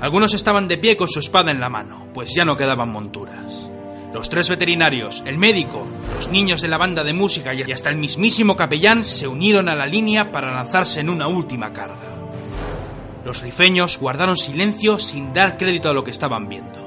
Algunos 0.00 0.32
estaban 0.32 0.68
de 0.68 0.78
pie 0.78 0.96
con 0.96 1.08
su 1.08 1.18
espada 1.18 1.50
en 1.50 1.58
la 1.58 1.68
mano, 1.68 2.06
pues 2.14 2.32
ya 2.32 2.44
no 2.44 2.56
quedaban 2.56 2.92
monturas. 2.92 3.72
Los 4.12 4.30
tres 4.30 4.48
veterinarios, 4.48 5.20
el 5.26 5.36
médico, 5.36 5.84
los 6.14 6.28
niños 6.28 6.60
de 6.60 6.68
la 6.68 6.78
banda 6.78 7.02
de 7.02 7.12
música 7.12 7.54
y 7.54 7.72
hasta 7.72 7.90
el 7.90 7.96
mismísimo 7.96 8.54
capellán 8.54 9.04
se 9.04 9.26
unieron 9.26 9.68
a 9.68 9.74
la 9.74 9.86
línea 9.86 10.30
para 10.30 10.54
lanzarse 10.54 11.00
en 11.00 11.10
una 11.10 11.26
última 11.26 11.72
carga. 11.72 12.13
Los 13.24 13.42
rifeños 13.42 13.98
guardaron 13.98 14.36
silencio 14.36 14.98
sin 14.98 15.32
dar 15.32 15.56
crédito 15.56 15.88
a 15.88 15.94
lo 15.94 16.04
que 16.04 16.10
estaban 16.10 16.48
viendo. 16.48 16.84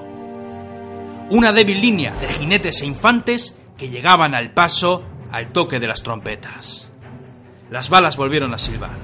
Una 1.29 1.51
débil 1.51 1.81
línea 1.81 2.13
de 2.21 2.27
jinetes 2.27 2.81
e 2.81 2.85
infantes 2.85 3.59
que 3.77 3.89
llegaban 3.89 4.35
al 4.35 4.51
paso 4.51 5.03
al 5.31 5.49
toque 5.49 5.79
de 5.79 5.87
las 5.87 6.03
trompetas. 6.03 6.89
Las 7.69 7.89
balas 7.89 8.17
volvieron 8.17 8.53
a 8.53 8.59
silbar. 8.59 8.97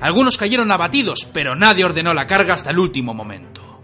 Algunos 0.00 0.38
cayeron 0.38 0.72
abatidos, 0.72 1.26
pero 1.32 1.54
nadie 1.54 1.84
ordenó 1.84 2.14
la 2.14 2.26
carga 2.26 2.54
hasta 2.54 2.70
el 2.70 2.78
último 2.78 3.14
momento. 3.14 3.80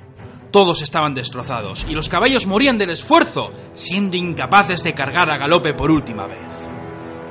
Todos 0.50 0.82
estaban 0.82 1.14
destrozados 1.14 1.84
y 1.88 1.92
los 1.92 2.08
caballos 2.08 2.46
morían 2.46 2.78
del 2.78 2.90
esfuerzo, 2.90 3.52
siendo 3.74 4.16
incapaces 4.16 4.82
de 4.82 4.94
cargar 4.94 5.30
a 5.30 5.36
galope 5.36 5.74
por 5.74 5.90
última 5.90 6.26
vez 6.26 6.38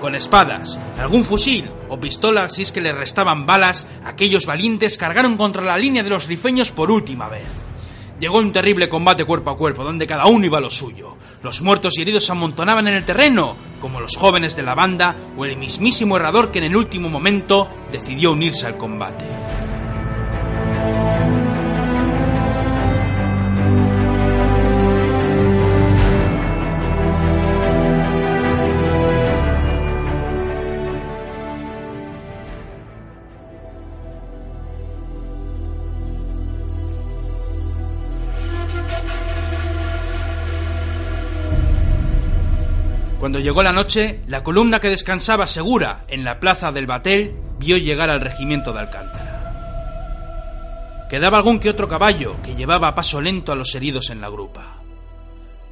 con 0.04 0.16
espadas, 0.16 0.78
algún 1.00 1.24
fusil 1.24 1.72
o 1.88 1.98
pistolas 1.98 2.56
si 2.56 2.64
es 2.64 2.74
que 2.74 2.82
les 2.82 2.94
restaban 2.94 3.46
balas, 3.46 3.88
aquellos 4.04 4.46
valientes 4.46 4.98
cargaron 4.98 5.38
contra 5.38 5.64
la 5.64 5.78
línea 5.78 6.04
de 6.04 6.10
los 6.10 6.28
rifeños 6.28 6.72
por 6.72 6.92
última 6.92 7.30
vez. 7.30 7.48
Llegó 8.20 8.40
un 8.40 8.52
terrible 8.52 8.90
combate 8.90 9.24
cuerpo 9.24 9.52
a 9.52 9.56
cuerpo, 9.56 9.86
donde 9.86 10.06
cada 10.06 10.26
uno 10.26 10.46
iba 10.46 10.58
a 10.58 10.62
lo 10.62 10.70
suyo. 10.70 11.16
Los 11.42 11.62
muertos 11.62 11.98
y 11.98 12.02
heridos 12.02 12.26
se 12.26 12.34
amontonaban 12.34 12.86
en 12.90 12.96
el 12.96 13.06
terreno, 13.06 13.56
como 13.80 14.02
los 14.02 14.18
jóvenes 14.18 14.58
de 14.58 14.64
la 14.64 14.76
banda 14.76 15.16
o 15.38 15.46
el 15.46 15.56
mismísimo 15.56 16.18
herrador 16.18 16.52
que 16.52 16.60
en 16.60 16.66
el 16.66 16.76
último 16.76 17.08
momento 17.08 17.70
decidió 17.90 18.34
unirse 18.34 18.68
al 18.68 18.76
combate. 18.76 19.24
Cuando 43.34 43.46
llegó 43.46 43.64
la 43.64 43.74
noche, 43.74 44.20
la 44.28 44.44
columna 44.44 44.80
que 44.80 44.92
descansaba 44.92 45.48
segura 45.48 46.04
en 46.08 46.24
la 46.24 46.40
plaza 46.40 46.72
del 46.72 46.86
Batel 46.86 47.34
vio 47.58 47.78
llegar 47.78 48.12
al 48.12 48.22
regimiento 48.22 48.72
de 48.74 48.82
Alcántara. 48.82 49.40
Quedaba 51.10 51.40
algún 51.40 51.58
que 51.58 51.72
otro 51.72 51.90
caballo 51.90 52.36
que 52.44 52.54
llevaba 52.54 52.90
a 52.90 52.94
paso 52.94 53.22
lento 53.22 53.52
a 53.52 53.56
los 53.56 53.74
heridos 53.74 54.12
en 54.12 54.22
la 54.22 54.30
grupa. 54.30 54.78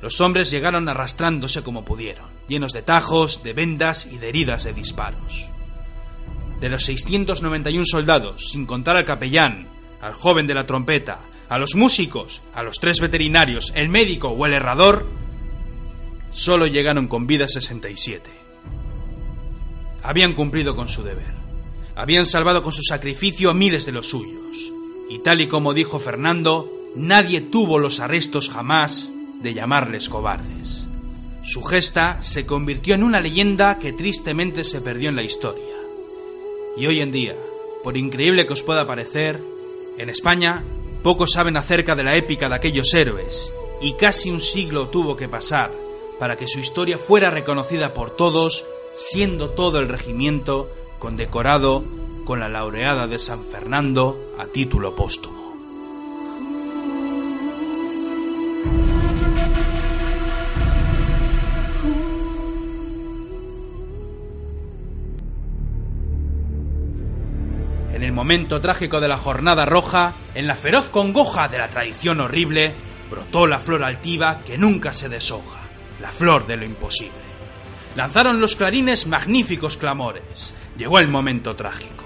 Los 0.02 0.20
hombres 0.22 0.50
llegaron 0.50 0.90
arrastrándose 0.90 1.62
como 1.62 1.86
pudieron, 1.86 2.26
llenos 2.48 2.74
de 2.74 2.82
tajos, 2.82 3.44
de 3.44 3.54
vendas 3.54 4.08
y 4.08 4.18
de 4.18 4.30
heridas 4.30 4.64
de 4.64 4.74
disparos. 4.74 5.48
De 6.60 6.68
los 6.68 6.84
691 6.86 7.86
soldados, 7.86 8.50
sin 8.50 8.66
contar 8.66 8.98
al 8.98 9.06
capellán, 9.06 9.68
al 10.02 10.16
joven 10.16 10.48
de 10.48 10.56
la 10.56 10.66
trompeta, 10.66 11.20
a 11.48 11.60
los 11.60 11.76
músicos, 11.76 12.42
a 12.56 12.64
los 12.64 12.80
tres 12.80 13.00
veterinarios, 13.00 13.72
el 13.76 13.88
médico 13.88 14.30
o 14.30 14.48
el 14.48 14.54
herrador, 14.54 15.21
solo 16.32 16.66
llegaron 16.66 17.08
con 17.08 17.28
vida 17.28 17.48
67. 17.48 18.30
Habían 20.04 20.34
cumplido 20.34 20.76
con 20.76 20.88
su 20.88 21.04
deber. 21.04 21.34
Habían 21.96 22.26
salvado 22.26 22.64
con 22.64 22.72
su 22.72 22.82
sacrificio 22.82 23.50
a 23.50 23.54
miles 23.54 23.86
de 23.86 23.92
los 23.92 24.10
suyos. 24.10 24.72
Y 25.10 25.20
tal 25.20 25.42
y 25.42 25.48
como 25.48 25.74
dijo 25.74 26.00
Fernando, 26.00 26.72
nadie 26.96 27.42
tuvo 27.42 27.78
los 27.78 28.00
arrestos 28.00 28.50
jamás 28.50 29.12
de 29.42 29.54
llamarles 29.54 30.10
cobardes. 30.10 30.88
Su 31.44 31.62
gesta 31.64 32.22
se 32.22 32.46
convirtió 32.46 32.96
en 32.96 33.04
una 33.04 33.20
leyenda 33.20 33.78
que 33.78 33.94
tristemente 33.94 34.64
se 34.64 34.82
perdió 34.82 35.10
en 35.10 35.16
la 35.16 35.24
historia. 35.24 35.64
Y 36.78 36.86
hoy 36.86 37.02
en 37.02 37.12
día, 37.12 37.36
por 37.84 37.98
increíble 37.98 38.46
que 38.46 38.54
os 38.54 38.64
pueda 38.64 38.88
parecer, 38.88 39.44
en 39.98 40.10
España 40.10 40.64
pocos 41.04 41.34
saben 41.34 41.58
acerca 41.58 41.96
de 41.96 42.04
la 42.04 42.16
épica 42.16 42.48
de 42.48 42.56
aquellos 42.56 42.94
héroes, 42.94 43.52
y 43.82 43.94
casi 43.94 44.30
un 44.30 44.40
siglo 44.40 44.88
tuvo 44.90 45.16
que 45.16 45.28
pasar 45.28 45.72
para 46.22 46.38
que 46.38 46.48
su 46.48 46.60
historia 46.60 47.00
fuera 47.00 47.32
reconocida 47.32 47.96
por 47.96 48.12
todos, 48.12 48.68
siendo 48.96 49.50
todo 49.50 49.80
el 49.80 49.90
regimiento 49.90 50.70
condecorado 51.00 51.84
con 52.26 52.40
la 52.40 52.48
laureada 52.48 53.08
de 53.08 53.18
San 53.18 53.44
Fernando 53.44 54.36
a 54.38 54.46
título 54.46 54.96
póstumo. 54.96 55.56
En 67.96 68.04
el 68.04 68.12
momento 68.12 68.62
trágico 68.62 69.00
de 69.00 69.08
la 69.08 69.18
jornada 69.18 69.66
roja, 69.66 70.14
en 70.36 70.46
la 70.46 70.54
feroz 70.54 70.88
congoja 70.90 71.48
de 71.48 71.58
la 71.58 71.70
tradición 71.70 72.22
horrible, 72.22 72.76
brotó 73.10 73.48
la 73.48 73.58
flor 73.58 73.84
altiva 73.84 74.38
que 74.46 74.60
nunca 74.60 74.94
se 74.94 75.10
deshoja 75.10 75.61
la 76.02 76.12
flor 76.12 76.48
de 76.48 76.58
lo 76.58 76.66
imposible. 76.66 77.32
Lanzaron 77.96 78.40
los 78.40 78.56
clarines 78.56 79.06
magníficos 79.06 79.78
clamores. 79.78 80.54
Llegó 80.78 81.00
el 81.00 81.08
momento 81.08 81.56
trágico. 81.56 82.06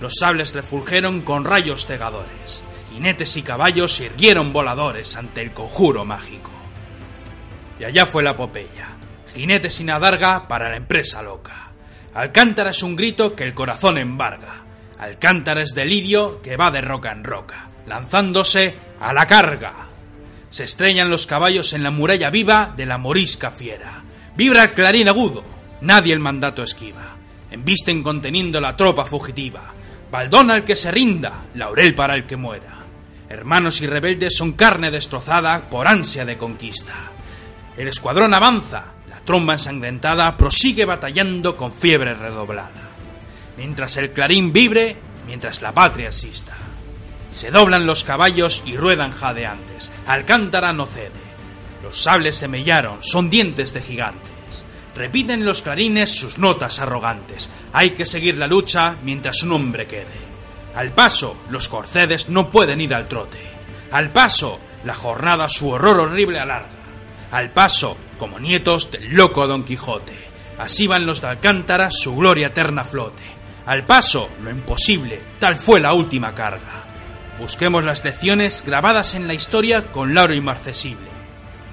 Los 0.00 0.14
sables 0.20 0.54
refulgieron 0.54 1.22
con 1.22 1.44
rayos 1.44 1.86
cegadores. 1.86 2.64
Jinetes 2.92 3.36
y 3.36 3.42
caballos 3.42 4.00
irguieron 4.00 4.52
voladores 4.52 5.16
ante 5.16 5.42
el 5.42 5.52
conjuro 5.52 6.04
mágico. 6.04 6.50
Y 7.78 7.84
allá 7.84 8.06
fue 8.06 8.22
la 8.22 8.30
epopeya. 8.30 8.96
Jinetes 9.34 9.74
sin 9.74 9.90
adarga 9.90 10.48
para 10.48 10.70
la 10.70 10.76
empresa 10.76 11.22
loca. 11.22 11.72
Alcántara 12.14 12.70
es 12.70 12.82
un 12.82 12.96
grito 12.96 13.34
que 13.34 13.44
el 13.44 13.52
corazón 13.52 13.98
embarga. 13.98 14.62
Alcántara 14.98 15.60
es 15.60 15.74
delirio 15.74 16.40
que 16.40 16.56
va 16.56 16.70
de 16.70 16.80
roca 16.80 17.12
en 17.12 17.24
roca, 17.24 17.68
lanzándose 17.86 18.74
a 18.98 19.12
la 19.12 19.26
carga. 19.26 19.85
Se 20.56 20.64
estrellan 20.64 21.10
los 21.10 21.26
caballos 21.26 21.74
en 21.74 21.82
la 21.82 21.90
muralla 21.90 22.30
viva 22.30 22.72
de 22.74 22.86
la 22.86 22.96
morisca 22.96 23.50
fiera. 23.50 24.02
Vibra 24.38 24.62
el 24.64 24.72
clarín 24.72 25.06
agudo, 25.06 25.44
nadie 25.82 26.14
el 26.14 26.18
mandato 26.18 26.62
esquiva. 26.62 27.14
Embisten 27.50 28.02
conteniendo 28.02 28.58
la 28.58 28.74
tropa 28.74 29.04
fugitiva. 29.04 29.74
Baldón 30.10 30.50
al 30.50 30.64
que 30.64 30.74
se 30.74 30.90
rinda, 30.90 31.44
laurel 31.56 31.94
para 31.94 32.14
el 32.14 32.24
que 32.24 32.38
muera. 32.38 32.78
Hermanos 33.28 33.82
y 33.82 33.86
rebeldes 33.86 34.34
son 34.34 34.54
carne 34.54 34.90
destrozada 34.90 35.68
por 35.68 35.86
ansia 35.86 36.24
de 36.24 36.38
conquista. 36.38 36.94
El 37.76 37.88
escuadrón 37.88 38.32
avanza, 38.32 38.94
la 39.10 39.20
tromba 39.20 39.52
ensangrentada 39.52 40.38
prosigue 40.38 40.86
batallando 40.86 41.54
con 41.54 41.70
fiebre 41.70 42.14
redoblada 42.14 42.86
mientras 43.58 43.96
el 43.98 44.12
clarín 44.12 44.54
vibre, 44.54 44.96
mientras 45.26 45.60
la 45.60 45.72
patria 45.72 46.06
exista. 46.06 46.54
Se 47.30 47.50
doblan 47.50 47.86
los 47.86 48.04
caballos 48.04 48.62
y 48.64 48.76
ruedan 48.76 49.12
jadeantes. 49.12 49.92
Alcántara 50.06 50.72
no 50.72 50.86
cede. 50.86 51.10
Los 51.82 52.02
sables 52.02 52.36
se 52.36 52.48
mellaron, 52.48 52.98
son 53.02 53.30
dientes 53.30 53.72
de 53.72 53.82
gigantes. 53.82 54.66
Repiten 54.94 55.44
los 55.44 55.62
clarines 55.62 56.10
sus 56.10 56.38
notas 56.38 56.80
arrogantes. 56.80 57.50
Hay 57.72 57.90
que 57.90 58.06
seguir 58.06 58.38
la 58.38 58.46
lucha 58.46 58.96
mientras 59.02 59.42
un 59.42 59.52
hombre 59.52 59.86
quede. 59.86 60.26
Al 60.74 60.92
paso, 60.92 61.36
los 61.50 61.68
corcedes 61.68 62.28
no 62.28 62.50
pueden 62.50 62.80
ir 62.80 62.94
al 62.94 63.08
trote. 63.08 63.38
Al 63.92 64.10
paso, 64.10 64.58
la 64.84 64.94
jornada 64.94 65.48
su 65.48 65.68
horror 65.68 66.00
horrible 66.00 66.40
alarga. 66.40 66.70
Al 67.30 67.50
paso, 67.52 67.96
como 68.18 68.38
nietos 68.38 68.90
del 68.90 69.14
loco 69.14 69.46
Don 69.46 69.64
Quijote. 69.64 70.14
Así 70.58 70.86
van 70.86 71.06
los 71.06 71.20
de 71.20 71.28
Alcántara 71.28 71.90
su 71.90 72.16
gloria 72.16 72.48
eterna 72.48 72.84
flote. 72.84 73.22
Al 73.66 73.84
paso, 73.84 74.30
lo 74.42 74.50
imposible, 74.50 75.20
tal 75.38 75.56
fue 75.56 75.80
la 75.80 75.92
última 75.92 76.34
carga. 76.34 76.84
Busquemos 77.38 77.84
las 77.84 78.04
lecciones 78.04 78.62
grabadas 78.66 79.14
en 79.14 79.26
la 79.26 79.34
historia 79.34 79.92
con 79.92 80.14
lauro 80.14 80.34
inmarcesible. 80.34 81.08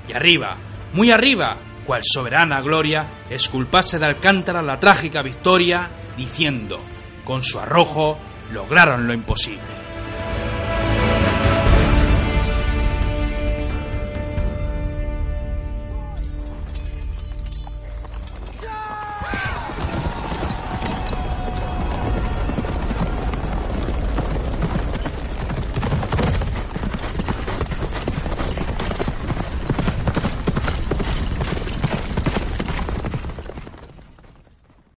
Y 0.07 0.13
arriba, 0.13 0.57
muy 0.93 1.11
arriba, 1.11 1.57
cual 1.85 2.01
soberana 2.03 2.61
gloria, 2.61 3.05
esculpase 3.29 3.99
de 3.99 4.05
Alcántara 4.05 4.61
la 4.61 4.79
trágica 4.79 5.21
victoria, 5.21 5.89
diciendo, 6.17 6.79
con 7.23 7.43
su 7.43 7.59
arrojo, 7.59 8.17
lograron 8.51 9.07
lo 9.07 9.13
imposible. 9.13 9.82